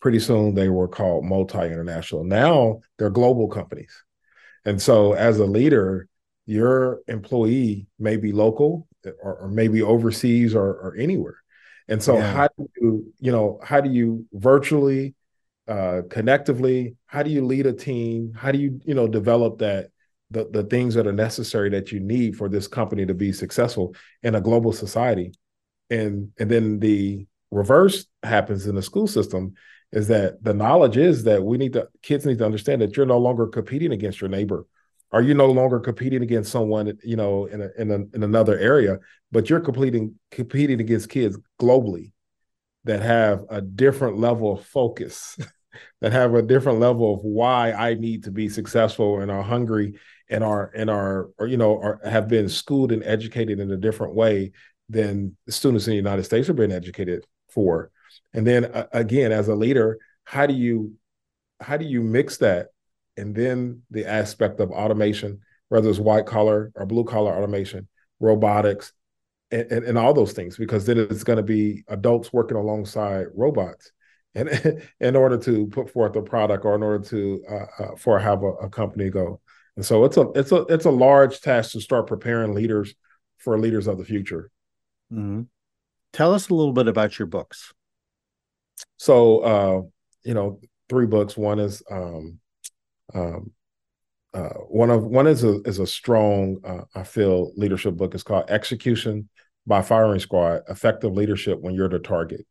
pretty 0.00 0.18
soon 0.18 0.54
they 0.54 0.68
were 0.68 0.88
called 0.88 1.24
multi-international 1.24 2.24
now 2.24 2.80
they're 2.98 3.10
global 3.10 3.48
companies 3.48 4.02
and 4.64 4.82
so 4.82 5.12
as 5.12 5.38
a 5.38 5.44
leader 5.44 6.08
your 6.46 7.00
employee 7.08 7.86
may 7.98 8.16
be 8.16 8.32
local 8.32 8.88
or, 9.22 9.34
or 9.36 9.48
maybe 9.48 9.82
overseas 9.82 10.54
or, 10.54 10.66
or 10.66 10.96
anywhere. 10.96 11.36
And 11.88 12.02
so 12.02 12.16
yeah. 12.16 12.32
how 12.32 12.48
do 12.56 12.68
you, 12.80 13.12
you 13.18 13.32
know, 13.32 13.60
how 13.62 13.80
do 13.80 13.90
you 13.90 14.26
virtually, 14.32 15.14
uh, 15.68 16.02
connectively, 16.08 16.96
how 17.06 17.22
do 17.22 17.30
you 17.30 17.44
lead 17.44 17.66
a 17.66 17.72
team? 17.72 18.32
How 18.36 18.52
do 18.52 18.58
you, 18.58 18.80
you 18.84 18.94
know, 18.94 19.06
develop 19.06 19.58
that 19.58 19.90
the, 20.30 20.48
the 20.50 20.64
things 20.64 20.94
that 20.94 21.06
are 21.06 21.12
necessary 21.12 21.70
that 21.70 21.92
you 21.92 22.00
need 22.00 22.36
for 22.36 22.48
this 22.48 22.66
company 22.66 23.06
to 23.06 23.14
be 23.14 23.32
successful 23.32 23.94
in 24.22 24.34
a 24.34 24.40
global 24.40 24.72
society? 24.72 25.32
And 25.90 26.32
and 26.38 26.50
then 26.50 26.78
the 26.78 27.26
reverse 27.50 28.06
happens 28.22 28.66
in 28.66 28.74
the 28.74 28.82
school 28.82 29.06
system 29.06 29.54
is 29.92 30.08
that 30.08 30.42
the 30.42 30.54
knowledge 30.54 30.96
is 30.96 31.24
that 31.24 31.44
we 31.44 31.58
need 31.58 31.74
to 31.74 31.86
kids 32.02 32.24
need 32.24 32.38
to 32.38 32.46
understand 32.46 32.80
that 32.80 32.96
you're 32.96 33.06
no 33.06 33.18
longer 33.18 33.46
competing 33.46 33.92
against 33.92 34.20
your 34.20 34.30
neighbor 34.30 34.66
are 35.12 35.20
you 35.20 35.34
no 35.34 35.46
longer 35.46 35.78
competing 35.78 36.22
against 36.22 36.50
someone 36.50 36.98
you 37.04 37.16
know 37.16 37.44
in 37.44 37.60
a, 37.60 37.68
in, 37.78 37.90
a, 37.90 38.16
in 38.16 38.22
another 38.22 38.58
area 38.58 38.98
but 39.30 39.50
you're 39.50 39.60
competing 39.60 40.14
competing 40.30 40.80
against 40.80 41.10
kids 41.10 41.38
globally 41.60 42.11
that 42.84 43.00
have 43.00 43.44
a 43.48 43.60
different 43.60 44.18
level 44.18 44.52
of 44.52 44.64
focus 44.64 45.38
that 46.00 46.12
have 46.12 46.34
a 46.34 46.42
different 46.42 46.80
level 46.80 47.14
of 47.14 47.20
why 47.22 47.72
I 47.72 47.94
need 47.94 48.24
to 48.24 48.30
be 48.30 48.48
successful 48.48 49.20
and 49.20 49.30
are 49.30 49.42
hungry 49.42 49.98
and 50.28 50.42
are 50.42 50.70
and 50.74 50.90
are 50.90 51.30
or 51.38 51.46
you 51.46 51.56
know 51.56 51.78
are 51.78 52.00
have 52.04 52.28
been 52.28 52.48
schooled 52.48 52.92
and 52.92 53.02
educated 53.04 53.60
in 53.60 53.70
a 53.70 53.76
different 53.76 54.14
way 54.14 54.52
than 54.88 55.36
students 55.48 55.86
in 55.86 55.92
the 55.92 55.96
United 55.96 56.24
States 56.24 56.48
are 56.48 56.54
being 56.54 56.72
educated 56.72 57.24
for. 57.48 57.90
And 58.34 58.46
then 58.46 58.66
uh, 58.66 58.86
again, 58.92 59.32
as 59.32 59.48
a 59.48 59.54
leader, 59.54 59.98
how 60.24 60.46
do 60.46 60.54
you 60.54 60.94
how 61.60 61.76
do 61.76 61.84
you 61.84 62.02
mix 62.02 62.38
that 62.38 62.68
and 63.16 63.34
then 63.34 63.82
the 63.90 64.06
aspect 64.06 64.60
of 64.60 64.70
automation, 64.70 65.40
whether 65.68 65.88
it's 65.88 65.98
white 65.98 66.26
collar 66.26 66.72
or 66.74 66.86
blue 66.86 67.04
collar 67.04 67.32
automation, 67.32 67.88
robotics, 68.20 68.92
and, 69.52 69.70
and, 69.70 69.84
and 69.84 69.98
all 69.98 70.14
those 70.14 70.32
things, 70.32 70.56
because 70.56 70.86
then 70.86 70.98
it's 70.98 71.24
going 71.24 71.36
to 71.36 71.42
be 71.42 71.84
adults 71.88 72.32
working 72.32 72.56
alongside 72.56 73.26
robots. 73.34 73.92
And 74.34 74.82
in 75.00 75.14
order 75.14 75.36
to 75.38 75.66
put 75.66 75.90
forth 75.90 76.16
a 76.16 76.22
product 76.22 76.64
or 76.64 76.74
in 76.74 76.82
order 76.82 77.04
to 77.04 77.44
uh, 77.48 77.82
uh, 77.82 77.96
for 77.96 78.18
have 78.18 78.42
a, 78.42 78.52
a, 78.52 78.70
company 78.70 79.10
go, 79.10 79.40
and 79.76 79.84
so 79.84 80.04
it's 80.04 80.16
a 80.16 80.30
it's 80.34 80.52
a 80.52 80.62
it's 80.70 80.86
a 80.86 80.90
large 80.90 81.40
task 81.42 81.72
to 81.72 81.80
start 81.80 82.06
preparing 82.06 82.54
leaders 82.54 82.94
for 83.38 83.58
leaders 83.58 83.86
of 83.86 83.98
the 83.98 84.04
future. 84.04 84.50
Mm-hmm. 85.12 85.42
Tell 86.12 86.34
us 86.34 86.48
a 86.48 86.54
little 86.54 86.72
bit 86.72 86.88
about 86.88 87.18
your 87.18 87.26
books. 87.26 87.72
So, 88.96 89.38
uh, 89.40 89.82
you 90.24 90.34
know, 90.34 90.60
three 90.88 91.06
books. 91.06 91.36
One 91.36 91.58
is 91.58 91.82
um, 91.90 92.38
um, 93.14 93.52
uh, 94.34 94.54
one 94.68 94.90
of 94.90 95.04
one 95.04 95.26
is 95.26 95.44
a 95.44 95.60
is 95.62 95.78
a 95.78 95.86
strong 95.86 96.58
uh, 96.64 96.84
I 96.94 97.02
feel 97.02 97.52
leadership 97.56 97.96
book. 97.96 98.14
It's 98.14 98.22
called 98.22 98.50
Execution 98.50 99.28
by 99.66 99.82
Firing 99.82 100.20
Squad: 100.20 100.62
Effective 100.68 101.12
Leadership 101.12 101.60
When 101.60 101.74
You're 101.74 101.88
the 101.88 101.98
Target, 101.98 102.46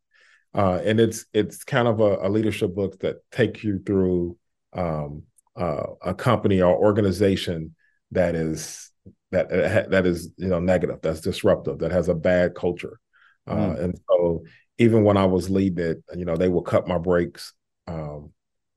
uh, 0.54 0.80
and 0.84 1.00
it's 1.00 1.26
it's 1.34 1.64
kind 1.64 1.88
of 1.88 2.00
a, 2.00 2.18
a, 2.22 2.30
leadership 2.30 2.76
book 2.76 3.00
that 3.00 3.18
takes 3.32 3.64
you 3.64 3.80
through 3.86 4.38
um, 4.74 5.24
uh, 5.56 5.88
a 6.04 6.14
company 6.14 6.62
or 6.62 6.76
organization 6.76 7.76
that 8.12 8.36
is 8.36 8.92
that 9.32 9.50
that 9.50 10.06
is 10.06 10.32
you 10.38 10.50
know 10.50 10.60
negative, 10.60 11.00
that's 11.02 11.22
disruptive, 11.22 11.80
that 11.80 11.92
has 11.92 12.10
a 12.10 12.16
bad 12.16 12.54
culture, 12.54 13.00
mm. 13.48 13.80
and 13.80 14.00
so 14.08 14.44
even 14.82 15.04
when 15.04 15.16
I 15.16 15.26
was 15.26 15.50
leading 15.50 15.86
it, 15.86 16.04
you 16.16 16.26
know, 16.26 16.36
they 16.36 16.50
will 16.50 16.64
cut 16.64 16.88
my 16.88 16.98
brakes. 16.98 17.54
Um, 17.86 18.32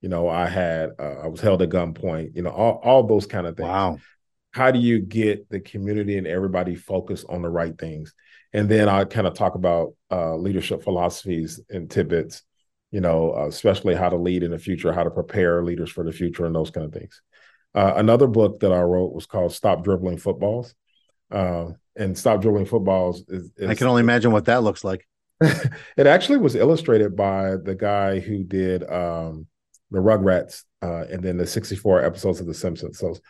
you 0.04 0.10
know, 0.10 0.28
I 0.28 0.46
had 0.46 0.90
uh, 0.98 1.20
I 1.22 1.28
was 1.28 1.40
held 1.40 1.62
at 1.62 1.70
gunpoint. 1.70 2.36
You 2.36 2.42
know, 2.42 2.50
all 2.50 2.78
all 2.84 3.02
those 3.04 3.24
kind 3.24 3.46
of 3.46 3.56
things. 3.56 3.66
Wow. 3.66 3.96
How 4.50 4.70
do 4.70 4.78
you 4.78 4.98
get 4.98 5.48
the 5.48 5.60
community 5.60 6.18
and 6.18 6.26
everybody 6.26 6.74
focused 6.74 7.24
on 7.30 7.40
the 7.40 7.48
right 7.48 7.76
things? 7.78 8.12
And 8.52 8.68
then 8.68 8.86
I 8.86 9.04
kind 9.06 9.26
of 9.26 9.32
talk 9.32 9.54
about 9.54 9.94
uh, 10.10 10.36
leadership 10.36 10.82
philosophies 10.82 11.58
and 11.70 11.90
tidbits. 11.90 12.42
You 12.90 13.00
know, 13.00 13.34
uh, 13.34 13.46
especially 13.46 13.94
how 13.94 14.10
to 14.10 14.16
lead 14.16 14.42
in 14.42 14.50
the 14.50 14.58
future, 14.58 14.92
how 14.92 15.04
to 15.04 15.10
prepare 15.10 15.64
leaders 15.64 15.90
for 15.90 16.04
the 16.04 16.12
future, 16.12 16.44
and 16.44 16.54
those 16.54 16.70
kind 16.70 16.84
of 16.84 16.92
things. 16.92 17.22
Uh, 17.74 17.94
another 17.96 18.26
book 18.26 18.60
that 18.60 18.72
I 18.72 18.82
wrote 18.82 19.14
was 19.14 19.24
called 19.24 19.54
"Stop 19.54 19.84
Dribbling 19.84 20.18
Footballs," 20.18 20.74
uh, 21.30 21.68
and 21.96 22.18
"Stop 22.18 22.42
Dribbling 22.42 22.66
Footballs" 22.66 23.24
is, 23.26 23.50
is 23.56 23.70
I 23.70 23.74
can 23.74 23.86
only 23.86 24.00
imagine 24.00 24.32
what 24.32 24.44
that 24.44 24.64
looks 24.64 24.84
like. 24.84 25.08
it 25.40 26.06
actually 26.06 26.40
was 26.40 26.56
illustrated 26.56 27.16
by 27.16 27.56
the 27.56 27.74
guy 27.74 28.20
who 28.20 28.44
did 28.44 28.84
um, 28.84 29.46
the 29.90 29.98
Rugrats, 29.98 30.64
uh, 30.82 31.04
and 31.10 31.22
then 31.22 31.36
the 31.36 31.46
64 31.46 32.04
episodes 32.04 32.40
of 32.40 32.46
The 32.46 32.54
Simpsons. 32.54 32.98
So 32.98 33.10
it's 33.10 33.20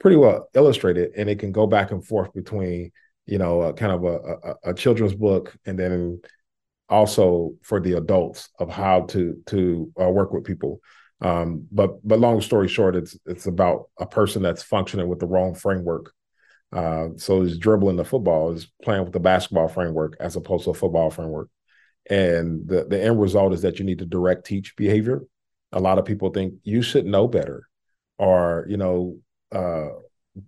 pretty 0.00 0.16
well 0.16 0.48
illustrated, 0.54 1.12
and 1.16 1.28
it 1.28 1.38
can 1.38 1.52
go 1.52 1.66
back 1.66 1.90
and 1.90 2.04
forth 2.04 2.32
between, 2.34 2.92
you 3.26 3.38
know, 3.38 3.72
kind 3.72 3.92
of 3.92 4.04
a, 4.04 4.16
a, 4.16 4.70
a 4.70 4.74
children's 4.74 5.14
book, 5.14 5.56
and 5.66 5.78
then 5.78 6.20
also 6.88 7.52
for 7.62 7.80
the 7.80 7.94
adults 7.94 8.48
of 8.58 8.70
how 8.70 9.02
to 9.02 9.36
to 9.46 9.92
uh, 10.00 10.08
work 10.08 10.32
with 10.32 10.44
people. 10.44 10.80
Um, 11.20 11.66
but 11.72 12.06
but 12.06 12.20
long 12.20 12.40
story 12.40 12.68
short, 12.68 12.96
it's 12.96 13.16
it's 13.26 13.46
about 13.46 13.90
a 13.98 14.06
person 14.06 14.42
that's 14.42 14.62
functioning 14.62 15.08
with 15.08 15.18
the 15.18 15.26
wrong 15.26 15.54
framework. 15.54 16.12
Uh, 16.70 17.08
so 17.16 17.42
is 17.42 17.58
dribbling 17.58 17.96
the 17.96 18.04
football, 18.04 18.52
is 18.52 18.70
playing 18.82 19.02
with 19.04 19.12
the 19.12 19.20
basketball 19.20 19.68
framework 19.68 20.16
as 20.20 20.36
opposed 20.36 20.64
to 20.64 20.70
a 20.70 20.74
football 20.74 21.10
framework. 21.10 21.48
And 22.10 22.66
the, 22.68 22.84
the 22.84 23.02
end 23.02 23.20
result 23.20 23.54
is 23.54 23.62
that 23.62 23.78
you 23.78 23.84
need 23.84 23.98
to 24.00 24.06
direct 24.06 24.46
teach 24.46 24.76
behavior 24.76 25.22
a 25.72 25.80
lot 25.80 25.98
of 25.98 26.04
people 26.04 26.30
think 26.30 26.54
you 26.62 26.82
should 26.82 27.06
know 27.06 27.28
better 27.28 27.68
or 28.18 28.66
you 28.68 28.76
know 28.76 29.18
uh 29.54 29.58
oh, 29.58 30.02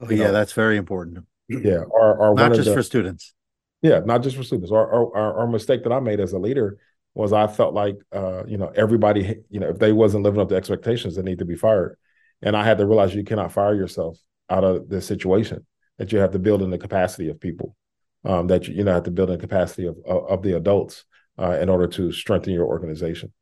you 0.08 0.16
yeah 0.16 0.26
know, 0.26 0.32
that's 0.32 0.52
very 0.52 0.76
important. 0.76 1.24
Yeah 1.48 1.82
or, 1.90 2.16
or 2.16 2.34
not 2.34 2.54
just 2.54 2.68
the, 2.68 2.74
for 2.74 2.82
students. 2.82 3.34
Yeah 3.82 4.00
not 4.04 4.22
just 4.22 4.36
for 4.36 4.42
students. 4.42 4.70
Or, 4.70 4.86
or, 4.86 5.32
or 5.32 5.48
mistake 5.48 5.82
that 5.84 5.92
i 5.92 6.00
made 6.00 6.20
as 6.20 6.32
a 6.32 6.38
leader 6.38 6.78
was 7.14 7.32
i 7.32 7.46
felt 7.46 7.74
like 7.74 7.96
uh 8.12 8.44
you 8.46 8.56
know 8.56 8.72
everybody 8.76 9.36
you 9.50 9.60
know 9.60 9.68
if 9.68 9.78
they 9.78 9.92
wasn't 9.92 10.24
living 10.24 10.40
up 10.40 10.48
to 10.48 10.54
expectations 10.56 11.16
they 11.16 11.22
need 11.22 11.38
to 11.38 11.44
be 11.44 11.56
fired. 11.56 11.96
And 12.42 12.56
i 12.56 12.64
had 12.64 12.78
to 12.78 12.86
realize 12.86 13.14
you 13.14 13.24
cannot 13.24 13.52
fire 13.52 13.74
yourself 13.74 14.18
out 14.48 14.64
of 14.64 14.88
this 14.88 15.06
situation 15.06 15.66
that 15.98 16.12
you 16.12 16.18
have 16.18 16.32
to 16.32 16.38
build 16.38 16.62
in 16.62 16.70
the 16.70 16.78
capacity 16.78 17.28
of 17.28 17.38
people 17.40 17.76
um, 18.24 18.46
that 18.48 18.66
you, 18.66 18.74
you 18.74 18.84
know 18.84 18.92
have 18.92 19.04
to 19.04 19.10
build 19.10 19.30
in 19.30 19.36
the 19.36 19.46
capacity 19.46 19.86
of, 19.86 19.96
of, 20.06 20.26
of 20.30 20.42
the 20.42 20.56
adults 20.56 21.04
uh, 21.38 21.58
in 21.60 21.68
order 21.68 21.86
to 21.86 22.10
strengthen 22.12 22.52
your 22.52 22.66
organization 22.66 23.32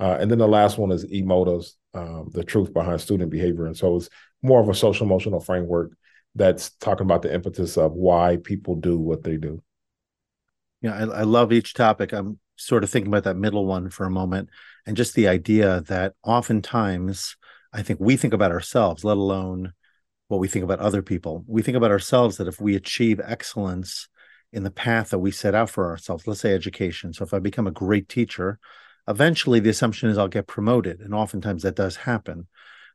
uh, 0.00 0.16
and 0.20 0.30
then 0.30 0.38
the 0.38 0.48
last 0.48 0.78
one 0.78 0.90
is 0.90 1.04
emotives, 1.06 1.72
um, 1.94 2.30
the 2.32 2.44
truth 2.44 2.72
behind 2.72 3.00
student 3.00 3.30
behavior. 3.30 3.66
And 3.66 3.76
so 3.76 3.96
it's 3.96 4.08
more 4.42 4.60
of 4.60 4.68
a 4.68 4.74
social 4.74 5.06
emotional 5.06 5.40
framework 5.40 5.96
that's 6.34 6.70
talking 6.70 7.06
about 7.06 7.22
the 7.22 7.32
impetus 7.32 7.76
of 7.76 7.92
why 7.92 8.38
people 8.42 8.74
do 8.74 8.98
what 8.98 9.22
they 9.22 9.36
do. 9.36 9.62
Yeah, 10.82 10.96
I, 10.96 11.20
I 11.20 11.22
love 11.22 11.52
each 11.52 11.74
topic. 11.74 12.12
I'm 12.12 12.38
sort 12.56 12.84
of 12.84 12.90
thinking 12.90 13.10
about 13.10 13.24
that 13.24 13.36
middle 13.36 13.66
one 13.66 13.90
for 13.90 14.04
a 14.04 14.10
moment 14.10 14.48
and 14.86 14.96
just 14.96 15.14
the 15.14 15.28
idea 15.28 15.80
that 15.82 16.14
oftentimes 16.22 17.36
I 17.72 17.82
think 17.82 17.98
we 18.00 18.16
think 18.16 18.34
about 18.34 18.52
ourselves, 18.52 19.04
let 19.04 19.16
alone 19.16 19.72
what 20.28 20.38
we 20.40 20.48
think 20.48 20.64
about 20.64 20.78
other 20.80 21.02
people. 21.02 21.44
We 21.46 21.62
think 21.62 21.76
about 21.76 21.90
ourselves 21.90 22.36
that 22.36 22.48
if 22.48 22.60
we 22.60 22.76
achieve 22.76 23.20
excellence 23.22 24.08
in 24.52 24.62
the 24.62 24.70
path 24.70 25.10
that 25.10 25.18
we 25.18 25.30
set 25.30 25.54
out 25.54 25.70
for 25.70 25.90
ourselves, 25.90 26.26
let's 26.26 26.40
say 26.40 26.54
education. 26.54 27.12
So 27.12 27.24
if 27.24 27.34
I 27.34 27.40
become 27.40 27.66
a 27.66 27.72
great 27.72 28.08
teacher, 28.08 28.58
eventually 29.08 29.60
the 29.60 29.70
assumption 29.70 30.08
is 30.08 30.18
I'll 30.18 30.28
get 30.28 30.46
promoted. 30.46 31.00
And 31.00 31.14
oftentimes 31.14 31.62
that 31.62 31.76
does 31.76 31.96
happen. 31.96 32.48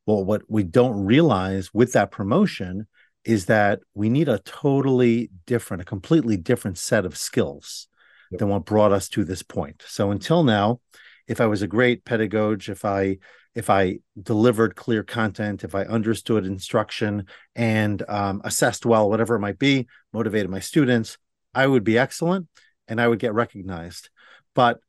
Well, 0.06 0.24
what 0.24 0.44
we 0.48 0.64
don't 0.64 1.06
realize 1.06 1.74
with 1.74 1.94
that 1.94 2.12
promotion 2.12 2.88
is 3.26 3.46
that 3.46 3.82
we 3.94 4.10
need 4.10 4.30
a 4.30 4.40
totally 4.40 5.30
different, 5.46 5.82
a 5.82 5.86
completely 5.86 6.38
different 6.38 6.78
set 6.78 7.06
of 7.06 7.18
skills 7.18 7.88
yep. 8.32 8.40
than 8.40 8.50
what 8.50 8.66
brought 8.66 8.92
us 8.92 9.10
to 9.10 9.24
this 9.24 9.44
point. 9.44 9.84
So 9.88 10.12
until 10.12 10.44
now, 10.44 10.80
if 11.28 11.40
I 11.40 11.46
was 11.46 11.62
a 11.62 11.68
great 11.68 12.06
pedagogue, 12.06 12.68
if 12.70 12.86
I 12.86 13.18
if 13.56 13.70
I 13.70 14.00
delivered 14.22 14.76
clear 14.76 15.04
content, 15.04 15.64
if 15.64 15.74
I 15.74 15.84
understood 15.84 16.46
instruction 16.46 17.26
and 17.56 18.02
um, 18.08 18.42
assessed 18.44 18.86
well, 18.86 19.10
whatever 19.10 19.36
it 19.36 19.40
might 19.40 19.60
be, 19.60 19.88
motivated 20.14 20.50
my 20.50 20.60
students, 20.60 21.18
I 21.54 21.66
would 21.66 21.84
be 21.84 21.98
excellent 21.98 22.48
and 22.88 23.02
I 23.02 23.08
would 23.08 23.20
get 23.20 23.34
recognized. 23.34 24.10
But 24.54 24.80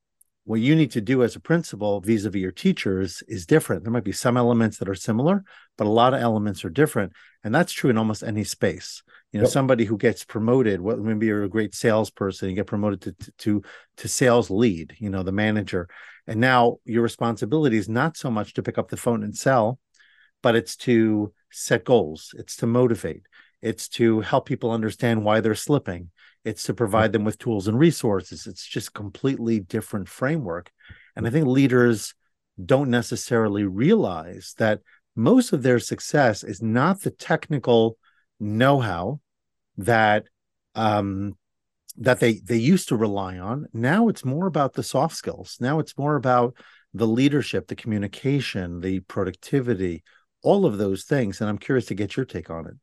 what 0.51 0.61
you 0.61 0.75
need 0.75 0.91
to 0.91 1.01
do 1.01 1.23
as 1.23 1.37
a 1.37 1.41
principal 1.41 2.01
vis-a-vis 2.01 2.43
your 2.43 2.51
teachers 2.51 3.23
is 3.29 3.47
different 3.47 3.85
there 3.85 3.93
might 3.93 4.03
be 4.03 4.11
some 4.11 4.37
elements 4.37 4.79
that 4.79 4.89
are 4.89 4.97
similar 4.97 5.45
but 5.79 5.87
a 5.87 5.91
lot 5.91 6.13
of 6.13 6.21
elements 6.21 6.65
are 6.65 6.71
different 6.71 7.13
and 7.45 7.55
that's 7.55 7.73
true 7.73 7.89
in 7.89 7.97
almost 7.97 8.25
any 8.25 8.43
space 8.43 9.01
you 9.31 9.39
know 9.39 9.45
yep. 9.45 9.53
somebody 9.53 9.85
who 9.85 9.97
gets 9.97 10.25
promoted 10.25 10.81
what 10.81 10.99
maybe 10.99 11.27
you're 11.27 11.45
a 11.45 11.49
great 11.49 11.73
salesperson 11.73 12.49
you 12.49 12.57
get 12.57 12.67
promoted 12.67 13.01
to, 13.01 13.33
to 13.39 13.63
to 13.97 14.09
sales 14.09 14.51
lead 14.51 14.93
you 14.99 15.09
know 15.09 15.23
the 15.23 15.31
manager 15.31 15.89
and 16.27 16.41
now 16.41 16.79
your 16.85 17.05
responsibility 17.05 17.77
is 17.77 17.89
not 17.89 18.17
so 18.17 18.29
much 18.29 18.53
to 18.53 18.63
pick 18.63 18.77
up 18.77 18.89
the 18.89 18.97
phone 18.97 19.23
and 19.23 19.37
sell 19.37 19.79
but 20.43 20.57
it's 20.57 20.75
to 20.75 21.33
set 21.53 21.85
goals 21.85 22.35
it's 22.37 22.57
to 22.57 22.67
motivate 22.67 23.23
it's 23.63 23.87
to 23.87 24.21
help 24.21 24.47
people 24.47 24.73
understand 24.73 25.25
why 25.25 25.39
they're 25.39 25.55
slipping 25.55 26.11
it's 26.45 26.65
to 26.65 26.75
provide 26.75 27.13
them 27.13 27.25
with 27.25 27.39
tools 27.39 27.69
and 27.69 27.79
resources. 27.79 28.47
It's 28.47 28.67
just 28.67 28.95
completely 28.95 29.61
different 29.61 30.09
framework. 30.09 30.71
And 31.17 31.27
i 31.27 31.31
think 31.31 31.47
leaders 31.47 32.15
don't 32.65 32.91
necessarily 32.91 33.65
realize 33.65 34.55
that 34.59 34.81
most 35.17 35.53
of 35.53 35.63
their 35.63 35.79
success 35.79 36.45
is 36.45 36.63
not 36.63 37.01
the 37.01 37.11
technical 37.11 37.97
know-how 38.39 39.21
that 39.77 40.25
um, 40.75 41.37
that 41.99 42.21
they 42.21 42.35
they 42.35 42.57
used 42.57 42.89
to 42.89 42.97
rely 42.97 43.39
on. 43.39 43.67
Now 43.73 44.09
it's 44.09 44.25
more 44.25 44.47
about 44.47 44.75
the 44.75 44.83
soft 44.83 45.17
skills. 45.17 45.59
Now 45.61 45.79
it's 45.79 45.99
more 45.99 46.17
about 46.17 46.55
the 46.93 47.07
leadership 47.07 47.69
the 47.69 47.77
communication 47.77 48.81
the 48.81 48.99
productivity 49.01 50.03
all 50.43 50.67
of 50.67 50.79
those 50.79 51.05
things. 51.05 51.41
And 51.41 51.49
i'm 51.49 51.59
curious 51.59 51.87
to 51.87 51.95
get 51.95 52.17
your 52.17 52.27
take 52.27 52.51
on 52.51 52.67
it. 52.67 52.75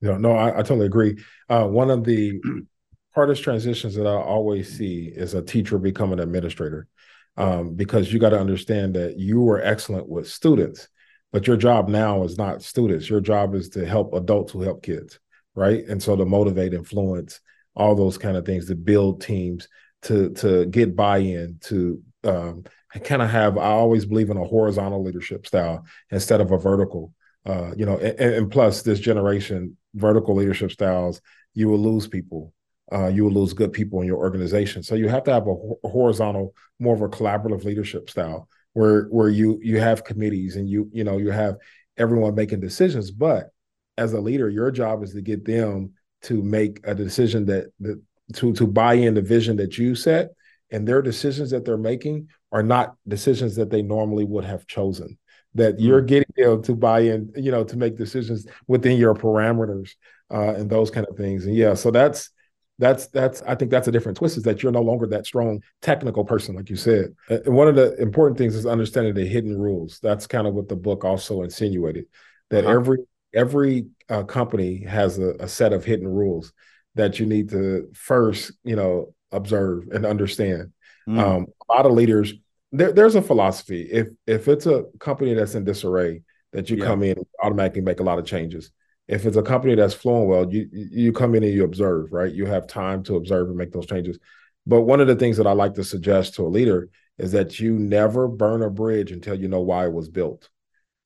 No 0.00 0.16
no 0.16 0.32
i, 0.32 0.50
I 0.50 0.62
totally 0.62 0.86
agree. 0.86 1.22
Uh, 1.48 1.66
one 1.66 1.90
of 1.90 2.04
the 2.04 2.40
hardest 3.14 3.42
transitions 3.42 3.94
that 3.94 4.06
I 4.06 4.14
always 4.14 4.76
see 4.76 5.12
is 5.14 5.34
a 5.34 5.42
teacher 5.42 5.78
becoming 5.78 6.18
an 6.18 6.24
administrator. 6.24 6.88
Um, 7.36 7.74
because 7.74 8.12
you 8.12 8.18
got 8.18 8.30
to 8.30 8.40
understand 8.40 8.94
that 8.94 9.18
you 9.18 9.40
were 9.40 9.62
excellent 9.62 10.06
with 10.06 10.28
students, 10.28 10.88
but 11.32 11.46
your 11.46 11.56
job 11.56 11.88
now 11.88 12.24
is 12.24 12.36
not 12.36 12.62
students. 12.62 13.08
Your 13.08 13.22
job 13.22 13.54
is 13.54 13.70
to 13.70 13.86
help 13.86 14.12
adults 14.12 14.52
who 14.52 14.60
help 14.60 14.82
kids, 14.82 15.18
right? 15.54 15.82
And 15.86 16.02
so 16.02 16.14
to 16.14 16.26
motivate, 16.26 16.74
influence, 16.74 17.40
all 17.74 17.94
those 17.94 18.18
kind 18.18 18.36
of 18.36 18.44
things, 18.44 18.66
to 18.66 18.74
build 18.74 19.22
teams, 19.22 19.66
to 20.02 20.30
to 20.34 20.66
get 20.66 20.94
buy-in, 20.94 21.56
to 21.62 22.02
um, 22.24 22.64
kind 23.02 23.22
of 23.22 23.30
have. 23.30 23.56
I 23.56 23.70
always 23.70 24.04
believe 24.04 24.28
in 24.28 24.36
a 24.36 24.44
horizontal 24.44 25.02
leadership 25.02 25.46
style 25.46 25.86
instead 26.10 26.42
of 26.42 26.50
a 26.50 26.58
vertical. 26.58 27.14
Uh, 27.46 27.72
you 27.74 27.86
know, 27.86 27.96
and, 27.96 28.20
and 28.20 28.50
plus 28.50 28.82
this 28.82 29.00
generation, 29.00 29.78
vertical 29.94 30.34
leadership 30.34 30.70
styles, 30.70 31.22
you 31.54 31.68
will 31.68 31.78
lose 31.78 32.06
people 32.06 32.52
uh, 32.92 33.08
you 33.08 33.24
will 33.24 33.32
lose 33.32 33.52
good 33.52 33.72
people 33.72 34.00
in 34.00 34.06
your 34.06 34.18
organization. 34.18 34.82
So 34.82 34.94
you 34.94 35.08
have 35.08 35.24
to 35.24 35.32
have 35.32 35.46
a, 35.46 35.54
a, 35.84 35.88
horizontal, 35.88 36.54
more 36.78 36.94
of 36.94 37.00
a 37.00 37.08
collaborative 37.08 37.64
leadership 37.64 38.10
style 38.10 38.48
where 38.74 39.04
where 39.04 39.28
you 39.28 39.58
you 39.62 39.80
have 39.80 40.04
committees 40.04 40.56
and 40.56 40.68
you 40.68 40.88
you 40.92 41.04
know 41.04 41.18
you 41.18 41.30
have 41.30 41.56
everyone 41.96 42.34
making 42.34 42.60
decisions. 42.60 43.10
But 43.10 43.50
as 43.96 44.12
a 44.12 44.20
leader, 44.20 44.48
your 44.48 44.70
job 44.70 45.02
is 45.02 45.12
to 45.12 45.22
get 45.22 45.44
them 45.44 45.92
to 46.22 46.42
make 46.42 46.80
a 46.84 46.94
decision 46.94 47.46
that 47.46 47.66
that 47.80 48.00
to 48.34 48.52
to 48.54 48.66
buy 48.66 48.94
in 48.94 49.14
the 49.14 49.22
vision 49.22 49.56
that 49.56 49.78
you 49.78 49.94
set, 49.94 50.30
and 50.70 50.86
their 50.86 51.02
decisions 51.02 51.50
that 51.50 51.64
they're 51.64 51.76
making 51.76 52.28
are 52.50 52.62
not 52.62 52.94
decisions 53.08 53.56
that 53.56 53.70
they 53.70 53.82
normally 53.82 54.24
would 54.24 54.44
have 54.44 54.66
chosen. 54.66 55.18
That 55.54 55.80
you're 55.80 56.02
mm. 56.02 56.06
getting 56.06 56.32
them 56.36 56.62
to 56.62 56.74
buy 56.74 57.00
in, 57.00 57.32
you 57.36 57.50
know, 57.50 57.64
to 57.64 57.76
make 57.76 57.96
decisions 57.96 58.46
within 58.66 58.96
your 58.96 59.14
parameters 59.14 59.90
uh, 60.32 60.54
and 60.54 60.70
those 60.70 60.90
kind 60.90 61.06
of 61.06 61.16
things. 61.16 61.44
And 61.44 61.54
yeah, 61.54 61.74
so 61.74 61.90
that's 61.90 62.30
that's 62.78 63.06
that's 63.08 63.42
I 63.42 63.54
think 63.54 63.70
that's 63.70 63.88
a 63.88 63.92
different 63.92 64.18
twist 64.18 64.36
is 64.36 64.42
that 64.44 64.62
you're 64.62 64.72
no 64.72 64.82
longer 64.82 65.06
that 65.08 65.26
strong 65.26 65.62
technical 65.82 66.24
person, 66.24 66.56
like 66.56 66.70
you 66.70 66.76
said. 66.76 67.14
And 67.28 67.54
one 67.54 67.68
of 67.68 67.76
the 67.76 67.94
important 68.00 68.38
things 68.38 68.54
is 68.54 68.66
understanding 68.66 69.14
the 69.14 69.26
hidden 69.26 69.56
rules. 69.56 70.00
That's 70.02 70.26
kind 70.26 70.46
of 70.46 70.54
what 70.54 70.68
the 70.68 70.76
book 70.76 71.04
also 71.04 71.42
insinuated 71.42 72.06
that 72.50 72.64
uh-huh. 72.64 72.74
every 72.74 72.98
every 73.34 73.86
uh, 74.08 74.24
company 74.24 74.84
has 74.84 75.18
a, 75.18 75.34
a 75.40 75.48
set 75.48 75.72
of 75.72 75.84
hidden 75.84 76.08
rules 76.08 76.52
that 76.94 77.18
you 77.18 77.26
need 77.26 77.48
to 77.50 77.88
first, 77.94 78.52
you 78.64 78.76
know, 78.76 79.14
observe 79.30 79.88
and 79.92 80.04
understand. 80.04 80.72
Mm. 81.08 81.18
Um, 81.18 81.46
a 81.68 81.74
lot 81.74 81.86
of 81.86 81.92
leaders, 81.92 82.34
there, 82.70 82.92
there's 82.92 83.14
a 83.14 83.22
philosophy. 83.22 83.82
If 83.90 84.08
if 84.26 84.48
it's 84.48 84.66
a 84.66 84.84
company 84.98 85.34
that's 85.34 85.54
in 85.54 85.64
disarray, 85.64 86.22
that 86.52 86.70
you 86.70 86.76
yeah. 86.76 86.84
come 86.84 87.02
in 87.02 87.16
automatically 87.42 87.80
make 87.80 88.00
a 88.00 88.04
lot 88.04 88.18
of 88.18 88.26
changes 88.26 88.70
if 89.08 89.26
it's 89.26 89.36
a 89.36 89.42
company 89.42 89.74
that's 89.74 89.94
flowing 89.94 90.28
well, 90.28 90.52
you 90.52 90.68
you 90.72 91.12
come 91.12 91.34
in 91.34 91.42
and 91.42 91.52
you 91.52 91.64
observe, 91.64 92.12
right? 92.12 92.32
You 92.32 92.46
have 92.46 92.66
time 92.66 93.02
to 93.04 93.16
observe 93.16 93.48
and 93.48 93.56
make 93.56 93.72
those 93.72 93.86
changes. 93.86 94.18
But 94.66 94.82
one 94.82 95.00
of 95.00 95.08
the 95.08 95.16
things 95.16 95.36
that 95.38 95.46
I 95.46 95.52
like 95.52 95.74
to 95.74 95.84
suggest 95.84 96.34
to 96.34 96.46
a 96.46 96.48
leader 96.48 96.88
is 97.18 97.32
that 97.32 97.58
you 97.58 97.78
never 97.78 98.28
burn 98.28 98.62
a 98.62 98.70
bridge 98.70 99.12
until 99.12 99.34
you 99.34 99.48
know 99.48 99.60
why 99.60 99.86
it 99.86 99.92
was 99.92 100.08
built. 100.08 100.48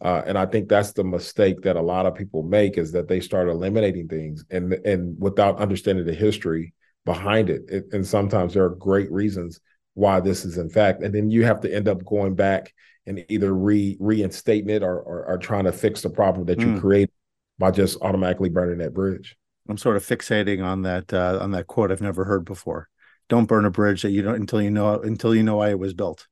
Uh, 0.01 0.23
and 0.27 0.37
I 0.37 0.45
think 0.45 0.69
that's 0.69 0.93
the 0.93 1.05
mistake 1.05 1.63
that 1.63 1.77
a 1.77 1.83
lot 1.83 2.05
of 2.05 2.15
people 2.15 2.43
make 2.43 2.77
is 2.77 2.93
that 2.93 3.09
they 3.09 3.21
start 3.21 3.49
eliminating 3.49 4.09
things 4.09 4.45
and 4.51 4.75
and 4.75 5.19
without 5.19 5.59
understanding 5.59 6.05
the 6.05 6.15
history 6.15 6.75
behind 7.07 7.49
it. 7.49 7.63
it. 7.69 7.87
And 7.93 8.07
sometimes 8.07 8.53
there 8.53 8.65
are 8.65 8.75
great 8.75 9.11
reasons 9.11 9.61
why 9.95 10.21
this 10.21 10.45
is 10.45 10.59
in 10.59 10.69
fact, 10.69 11.03
and 11.03 11.15
then 11.15 11.31
you 11.31 11.45
have 11.45 11.61
to 11.63 11.75
end 11.75 11.89
up 11.89 12.05
going 12.05 12.35
back 12.35 12.75
and 13.07 13.25
either 13.29 13.55
re 13.55 13.97
reinstating 13.99 14.69
it 14.69 14.83
or, 14.83 15.01
or, 15.01 15.25
or 15.27 15.39
trying 15.39 15.65
to 15.65 15.73
fix 15.73 16.03
the 16.03 16.11
problem 16.11 16.45
that 16.47 16.61
you 16.61 16.67
mm. 16.67 16.81
created 16.81 17.11
by 17.59 17.71
just 17.71 17.99
automatically 18.03 18.49
burning 18.49 18.79
that 18.79 18.95
bridge. 18.95 19.37
I'm 19.69 19.79
sort 19.79 19.97
of 19.97 20.05
fixating 20.05 20.65
on 20.65 20.83
that 20.83 21.13
uh, 21.13 21.39
on 21.41 21.51
that 21.53 21.67
quote 21.67 21.91
I've 21.91 22.01
never 22.01 22.25
heard 22.25 22.45
before. 22.45 22.89
Don't 23.29 23.47
burn 23.47 23.65
a 23.65 23.71
bridge 23.71 24.03
that 24.03 24.11
you 24.11 24.23
don't 24.23 24.37
until 24.37 24.63
you 24.63 24.71
know 24.71 25.01
until 25.01 25.35
you 25.35 25.43
know 25.43 25.57
why 25.57 25.71
it 25.71 25.79
was 25.79 25.95
built. 25.95 26.27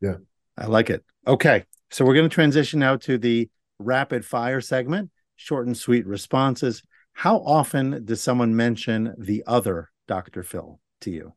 Yeah. 0.00 0.16
I 0.56 0.66
like 0.66 0.90
it. 0.90 1.04
Okay. 1.26 1.64
So 1.90 2.04
we're 2.04 2.14
going 2.14 2.28
to 2.28 2.34
transition 2.34 2.80
now 2.80 2.96
to 2.96 3.18
the 3.18 3.48
rapid 3.78 4.24
fire 4.24 4.60
segment, 4.60 5.10
short 5.36 5.66
and 5.66 5.76
sweet 5.76 6.06
responses. 6.06 6.82
How 7.12 7.38
often 7.38 8.04
does 8.04 8.20
someone 8.20 8.54
mention 8.54 9.14
the 9.18 9.42
other 9.46 9.90
Dr. 10.06 10.42
Phil 10.42 10.80
to 11.02 11.10
you? 11.10 11.34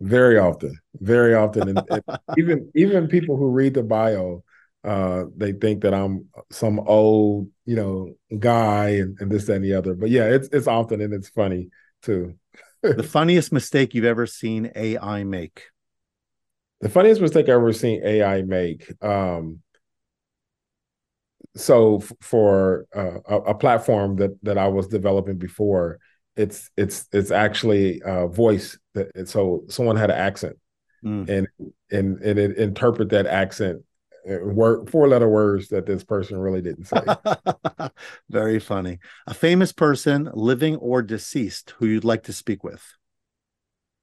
Very 0.00 0.38
often. 0.38 0.78
Very 0.94 1.34
often. 1.34 1.68
and, 1.68 1.82
and 1.90 2.02
even 2.38 2.70
even 2.74 3.08
people 3.08 3.36
who 3.36 3.50
read 3.50 3.74
the 3.74 3.82
bio 3.82 4.44
uh, 4.88 5.24
they 5.36 5.52
think 5.52 5.82
that 5.82 5.92
I'm 5.92 6.28
some 6.50 6.80
old, 6.80 7.50
you 7.66 7.76
know, 7.76 8.14
guy 8.38 8.88
and, 8.88 9.18
and 9.20 9.30
this, 9.30 9.44
that, 9.44 9.56
and 9.56 9.64
the 9.64 9.74
other. 9.74 9.94
But 9.94 10.08
yeah, 10.08 10.24
it's 10.24 10.48
it's 10.50 10.66
often 10.66 11.02
and 11.02 11.12
it's 11.12 11.28
funny 11.28 11.68
too. 12.02 12.36
the 12.82 13.02
funniest 13.02 13.52
mistake 13.52 13.92
you've 13.92 14.06
ever 14.06 14.24
seen 14.26 14.72
AI 14.74 15.24
make? 15.24 15.64
The 16.80 16.88
funniest 16.88 17.20
mistake 17.20 17.44
I've 17.46 17.56
ever 17.56 17.72
seen 17.74 18.00
AI 18.02 18.40
make. 18.42 18.90
Um, 19.04 19.60
so 21.54 21.98
f- 21.98 22.12
for 22.22 22.86
uh, 22.96 23.18
a, 23.28 23.36
a, 23.36 23.54
platform 23.54 24.16
that 24.16 24.42
that 24.42 24.56
I 24.56 24.68
was 24.68 24.88
developing 24.88 25.36
before, 25.36 25.98
it's 26.34 26.70
it's 26.78 27.08
it's 27.12 27.30
actually 27.30 28.00
a 28.06 28.26
voice 28.26 28.78
that 28.94 29.28
so 29.28 29.64
someone 29.68 29.96
had 29.96 30.10
an 30.10 30.16
accent, 30.16 30.56
mm. 31.04 31.28
and 31.28 31.46
and 31.90 32.22
and 32.22 32.38
it 32.38 32.56
interpret 32.56 33.10
that 33.10 33.26
accent 33.26 33.82
word 34.42 34.90
four 34.90 35.08
letter 35.08 35.28
words 35.28 35.68
that 35.68 35.86
this 35.86 36.04
person 36.04 36.38
really 36.38 36.60
didn't 36.60 36.84
say. 36.84 37.00
Very 38.30 38.58
funny. 38.58 38.98
A 39.26 39.34
famous 39.34 39.72
person, 39.72 40.30
living 40.34 40.76
or 40.76 41.02
deceased, 41.02 41.74
who 41.78 41.86
you'd 41.86 42.04
like 42.04 42.24
to 42.24 42.32
speak 42.32 42.62
with? 42.62 42.84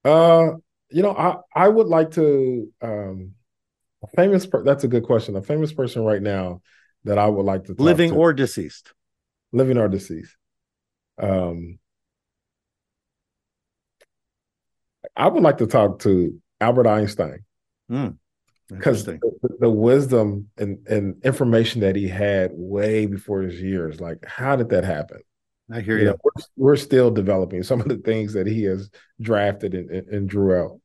Uh, 0.04 0.54
you 0.90 1.02
know, 1.02 1.12
I 1.16 1.38
I 1.54 1.68
would 1.68 1.88
like 1.88 2.12
to 2.12 2.72
um 2.82 3.32
a 4.04 4.08
famous 4.16 4.46
per- 4.46 4.64
that's 4.64 4.84
a 4.84 4.88
good 4.88 5.04
question. 5.04 5.36
A 5.36 5.42
famous 5.42 5.74
person 5.74 6.04
right 6.04 6.22
now 6.22 6.62
that 7.04 7.18
I 7.18 7.28
would 7.28 7.46
like 7.46 7.66
to 7.66 7.76
living 7.78 8.12
to. 8.12 8.16
or 8.16 8.34
deceased. 8.34 8.94
Living 9.52 9.78
or 9.78 9.88
deceased. 9.88 10.36
Um 11.20 11.80
I 15.16 15.28
would 15.28 15.44
like 15.44 15.60
to 15.60 15.68
talk 15.68 16.00
to 16.00 16.40
Albert 16.60 16.88
Einstein. 16.88 17.46
Mm 17.92 18.18
because 18.70 19.06
the, 19.06 19.20
the, 19.60 19.70
wisdom 19.70 20.48
and, 20.58 20.80
and 20.88 21.24
information 21.24 21.82
that 21.82 21.96
he 21.96 22.08
had 22.08 22.52
way 22.54 23.06
before 23.06 23.42
his 23.42 23.62
years 23.62 24.02
like 24.02 24.24
how 24.26 24.56
did 24.56 24.70
that 24.70 24.84
happen 24.84 25.20
i 25.72 25.82
hear 25.82 25.98
you, 25.98 26.06
you. 26.06 26.10
Know, 26.10 26.18
we're, 26.24 26.44
we're, 26.58 26.76
still 26.76 27.12
developing 27.12 27.64
some 27.64 27.80
of 27.80 27.88
the 27.88 27.98
things 27.98 28.34
that 28.34 28.48
he 28.48 28.64
has 28.64 28.90
drafted 29.22 29.76
and, 29.76 29.90
and, 29.90 30.08
and 30.08 30.30
drew 30.30 30.60
out 30.60 30.80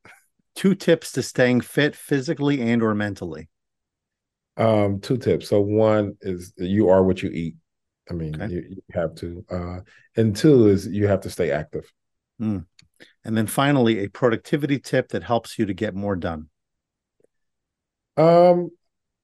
two 0.55 0.75
tips 0.75 1.11
to 1.13 1.23
staying 1.23 1.61
fit 1.61 1.95
physically 1.95 2.61
and 2.61 2.83
or 2.83 2.93
mentally 2.93 3.49
um 4.57 4.99
two 4.99 5.17
tips 5.17 5.49
so 5.49 5.61
one 5.61 6.15
is 6.21 6.53
you 6.57 6.89
are 6.89 7.03
what 7.03 7.23
you 7.23 7.29
eat 7.29 7.55
I 8.11 8.13
mean, 8.13 8.35
okay. 8.35 8.53
you, 8.53 8.63
you, 8.69 8.81
have 8.93 9.15
to. 9.15 9.45
Uh, 9.49 9.79
and 10.17 10.35
two 10.35 10.67
is 10.67 10.85
you 10.85 11.07
have 11.07 11.21
to 11.21 11.29
stay 11.29 11.51
active. 11.51 11.91
Mm. 12.41 12.65
And 13.23 13.37
then 13.37 13.47
finally, 13.47 14.03
a 14.03 14.09
productivity 14.09 14.79
tip 14.79 15.09
that 15.09 15.23
helps 15.23 15.57
you 15.57 15.65
to 15.65 15.73
get 15.73 15.95
more 15.95 16.15
done. 16.15 16.49
Um, 18.17 18.71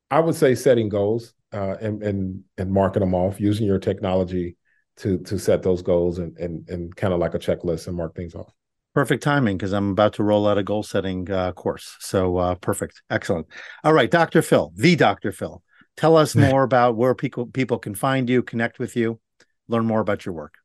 I 0.09 0.19
would 0.19 0.35
say 0.35 0.55
setting 0.55 0.89
goals 0.89 1.33
uh, 1.53 1.75
and 1.81 2.03
and 2.03 2.43
and 2.57 2.71
marking 2.71 3.01
them 3.01 3.13
off, 3.13 3.39
using 3.39 3.65
your 3.65 3.79
technology 3.79 4.57
to 4.97 5.19
to 5.19 5.37
set 5.37 5.63
those 5.63 5.81
goals 5.81 6.19
and 6.19 6.37
and 6.37 6.67
and 6.69 6.95
kind 6.95 7.13
of 7.13 7.19
like 7.19 7.33
a 7.33 7.39
checklist 7.39 7.87
and 7.87 7.95
mark 7.95 8.15
things 8.15 8.35
off. 8.35 8.53
Perfect 8.93 9.23
timing 9.23 9.57
because 9.57 9.73
I'm 9.73 9.91
about 9.91 10.13
to 10.13 10.23
roll 10.23 10.47
out 10.47 10.57
a 10.57 10.63
goal 10.63 10.83
setting 10.83 11.29
uh, 11.29 11.51
course. 11.51 11.97
So 11.99 12.37
uh, 12.37 12.55
perfect, 12.55 13.01
excellent. 13.09 13.47
All 13.83 13.93
right, 13.93 14.09
Dr. 14.09 14.41
Phil, 14.41 14.71
the 14.75 14.95
Dr. 14.95 15.31
Phil, 15.31 15.61
tell 15.97 16.17
us 16.17 16.35
more 16.35 16.63
about 16.63 16.95
where 16.95 17.13
people 17.13 17.47
people 17.47 17.77
can 17.77 17.93
find 17.93 18.29
you, 18.29 18.41
connect 18.41 18.79
with 18.79 18.95
you, 18.95 19.19
learn 19.67 19.85
more 19.85 19.99
about 19.99 20.25
your 20.25 20.33
work. 20.33 20.55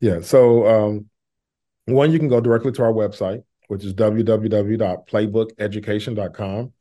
Yeah. 0.00 0.20
So 0.20 0.66
um, 0.66 1.06
one, 1.86 2.12
you 2.12 2.18
can 2.18 2.28
go 2.28 2.40
directly 2.40 2.72
to 2.72 2.82
our 2.82 2.92
website, 2.92 3.42
which 3.68 3.84
is 3.84 3.94
www.plabookeducation.com. 3.94 6.72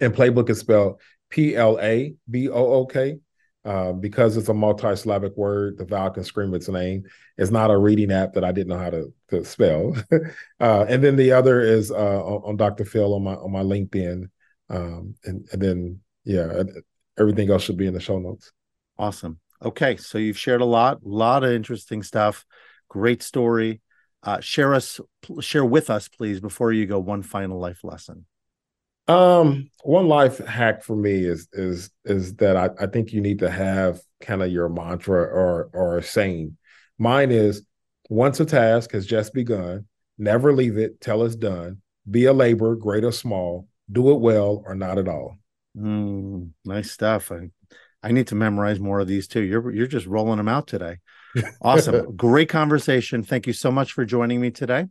And 0.00 0.14
Plabook 0.14 0.50
is 0.50 0.58
spelled 0.58 1.00
P 1.30 1.56
L 1.56 1.78
A 1.80 2.14
B 2.30 2.48
O 2.48 2.54
O 2.54 2.86
K. 2.86 3.18
Uh, 3.64 3.92
because 3.92 4.38
it's 4.38 4.48
a 4.48 4.54
multi-syllabic 4.54 5.36
word, 5.36 5.76
the 5.76 5.84
vowel 5.84 6.08
can 6.10 6.24
scream 6.24 6.54
its 6.54 6.68
name. 6.70 7.02
It's 7.36 7.50
not 7.50 7.70
a 7.70 7.76
reading 7.76 8.10
app 8.10 8.32
that 8.32 8.44
I 8.44 8.50
didn't 8.50 8.68
know 8.68 8.78
how 8.78 8.88
to, 8.88 9.12
to 9.28 9.44
spell. 9.44 9.94
uh, 10.60 10.86
and 10.88 11.04
then 11.04 11.16
the 11.16 11.32
other 11.32 11.60
is 11.60 11.90
uh, 11.90 12.24
on, 12.24 12.42
on, 12.44 12.56
Dr. 12.56 12.86
Phil 12.86 13.12
on 13.12 13.24
my 13.24 13.34
on 13.34 13.52
my 13.52 13.62
LinkedIn. 13.62 14.30
Um, 14.70 15.16
and, 15.24 15.46
and 15.52 15.60
then 15.60 16.00
yeah, 16.24 16.62
everything 17.18 17.50
else 17.50 17.62
should 17.62 17.76
be 17.76 17.86
in 17.86 17.94
the 17.94 18.00
show 18.00 18.18
notes. 18.18 18.52
Awesome. 18.96 19.40
Okay, 19.62 19.96
so 19.96 20.18
you've 20.18 20.38
shared 20.38 20.60
a 20.60 20.66
lot, 20.66 20.98
a 21.04 21.08
lot 21.08 21.44
of 21.44 21.50
interesting 21.50 22.02
stuff. 22.02 22.46
Great 22.88 23.22
story. 23.22 23.80
Uh, 24.22 24.40
share 24.40 24.74
us, 24.74 25.00
share 25.40 25.64
with 25.64 25.90
us, 25.90 26.08
please, 26.08 26.40
before 26.40 26.72
you 26.72 26.86
go. 26.86 26.98
One 26.98 27.22
final 27.22 27.58
life 27.58 27.84
lesson. 27.84 28.24
Um, 29.08 29.70
one 29.84 30.06
life 30.06 30.38
hack 30.38 30.82
for 30.82 30.94
me 30.94 31.24
is 31.24 31.48
is 31.52 31.90
is 32.04 32.36
that 32.36 32.56
I, 32.56 32.70
I 32.78 32.86
think 32.86 33.12
you 33.12 33.20
need 33.20 33.38
to 33.38 33.50
have 33.50 34.00
kind 34.20 34.42
of 34.42 34.52
your 34.52 34.68
mantra 34.68 35.22
or 35.22 35.70
or 35.72 36.02
saying. 36.02 36.56
Mine 36.98 37.30
is 37.30 37.64
once 38.10 38.40
a 38.40 38.44
task 38.44 38.92
has 38.92 39.06
just 39.06 39.32
begun, 39.32 39.86
never 40.18 40.52
leave 40.52 40.76
it 40.76 41.00
till 41.00 41.24
it's 41.24 41.36
done. 41.36 41.80
Be 42.10 42.26
a 42.26 42.32
labor, 42.32 42.74
great 42.74 43.04
or 43.04 43.12
small, 43.12 43.68
do 43.90 44.10
it 44.10 44.20
well 44.20 44.62
or 44.66 44.74
not 44.74 44.98
at 44.98 45.08
all. 45.08 45.36
Mm, 45.76 46.50
nice 46.64 46.90
stuff. 46.90 47.30
I, 47.32 47.50
I 48.02 48.12
need 48.12 48.28
to 48.28 48.34
memorize 48.34 48.80
more 48.80 49.00
of 49.00 49.08
these 49.08 49.26
too. 49.26 49.42
You're 49.42 49.70
you're 49.70 49.86
just 49.86 50.06
rolling 50.06 50.36
them 50.38 50.48
out 50.48 50.66
today. 50.66 50.98
Awesome. 51.60 52.16
Great 52.16 52.48
conversation. 52.48 53.22
Thank 53.22 53.46
you 53.46 53.52
so 53.52 53.70
much 53.70 53.92
for 53.92 54.04
joining 54.04 54.40
me 54.40 54.50
today. 54.50 54.86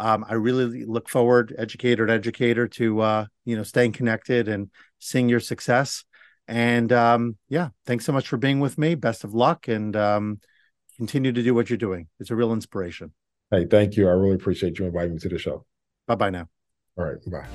Um, 0.00 0.24
I 0.26 0.34
really 0.34 0.86
look 0.86 1.08
forward, 1.08 1.54
educator 1.58 2.06
to 2.06 2.12
educator, 2.12 2.66
to 2.68 3.00
uh, 3.00 3.26
you 3.44 3.56
know 3.56 3.62
staying 3.62 3.92
connected 3.92 4.48
and 4.48 4.70
seeing 4.98 5.28
your 5.28 5.40
success. 5.40 6.04
And 6.48 6.92
um, 6.92 7.36
yeah, 7.48 7.68
thanks 7.86 8.06
so 8.06 8.12
much 8.12 8.26
for 8.26 8.38
being 8.38 8.60
with 8.60 8.78
me. 8.78 8.94
Best 8.94 9.24
of 9.24 9.34
luck, 9.34 9.68
and 9.68 9.94
um, 9.94 10.40
continue 10.96 11.32
to 11.32 11.42
do 11.42 11.54
what 11.54 11.68
you're 11.70 11.76
doing. 11.76 12.08
It's 12.18 12.30
a 12.30 12.34
real 12.34 12.52
inspiration. 12.52 13.12
Hey, 13.50 13.66
thank 13.66 13.96
you. 13.96 14.08
I 14.08 14.12
really 14.12 14.36
appreciate 14.36 14.78
you 14.78 14.86
inviting 14.86 15.12
me 15.12 15.18
to 15.20 15.28
the 15.28 15.38
show. 15.38 15.66
Bye 16.06 16.14
bye 16.14 16.30
now. 16.30 16.48
All 17.00 17.06
right, 17.06 17.30
bye. 17.30 17.46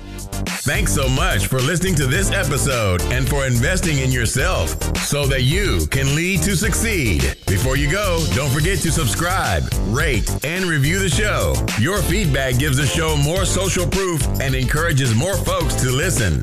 Thanks 0.66 0.92
so 0.92 1.08
much 1.08 1.46
for 1.46 1.60
listening 1.60 1.94
to 1.96 2.06
this 2.06 2.32
episode 2.32 3.00
and 3.12 3.28
for 3.28 3.46
investing 3.46 3.98
in 3.98 4.10
yourself 4.10 4.70
so 4.96 5.24
that 5.26 5.42
you 5.42 5.86
can 5.86 6.16
lead 6.16 6.42
to 6.42 6.56
succeed. 6.56 7.36
Before 7.46 7.76
you 7.76 7.88
go, 7.88 8.26
don't 8.34 8.50
forget 8.50 8.80
to 8.80 8.90
subscribe, 8.90 9.62
rate, 9.86 10.28
and 10.44 10.64
review 10.64 10.98
the 10.98 11.08
show. 11.08 11.54
Your 11.78 12.02
feedback 12.02 12.58
gives 12.58 12.76
the 12.76 12.86
show 12.86 13.16
more 13.16 13.44
social 13.44 13.86
proof 13.86 14.26
and 14.40 14.52
encourages 14.52 15.14
more 15.14 15.36
folks 15.36 15.76
to 15.76 15.92
listen. 15.92 16.42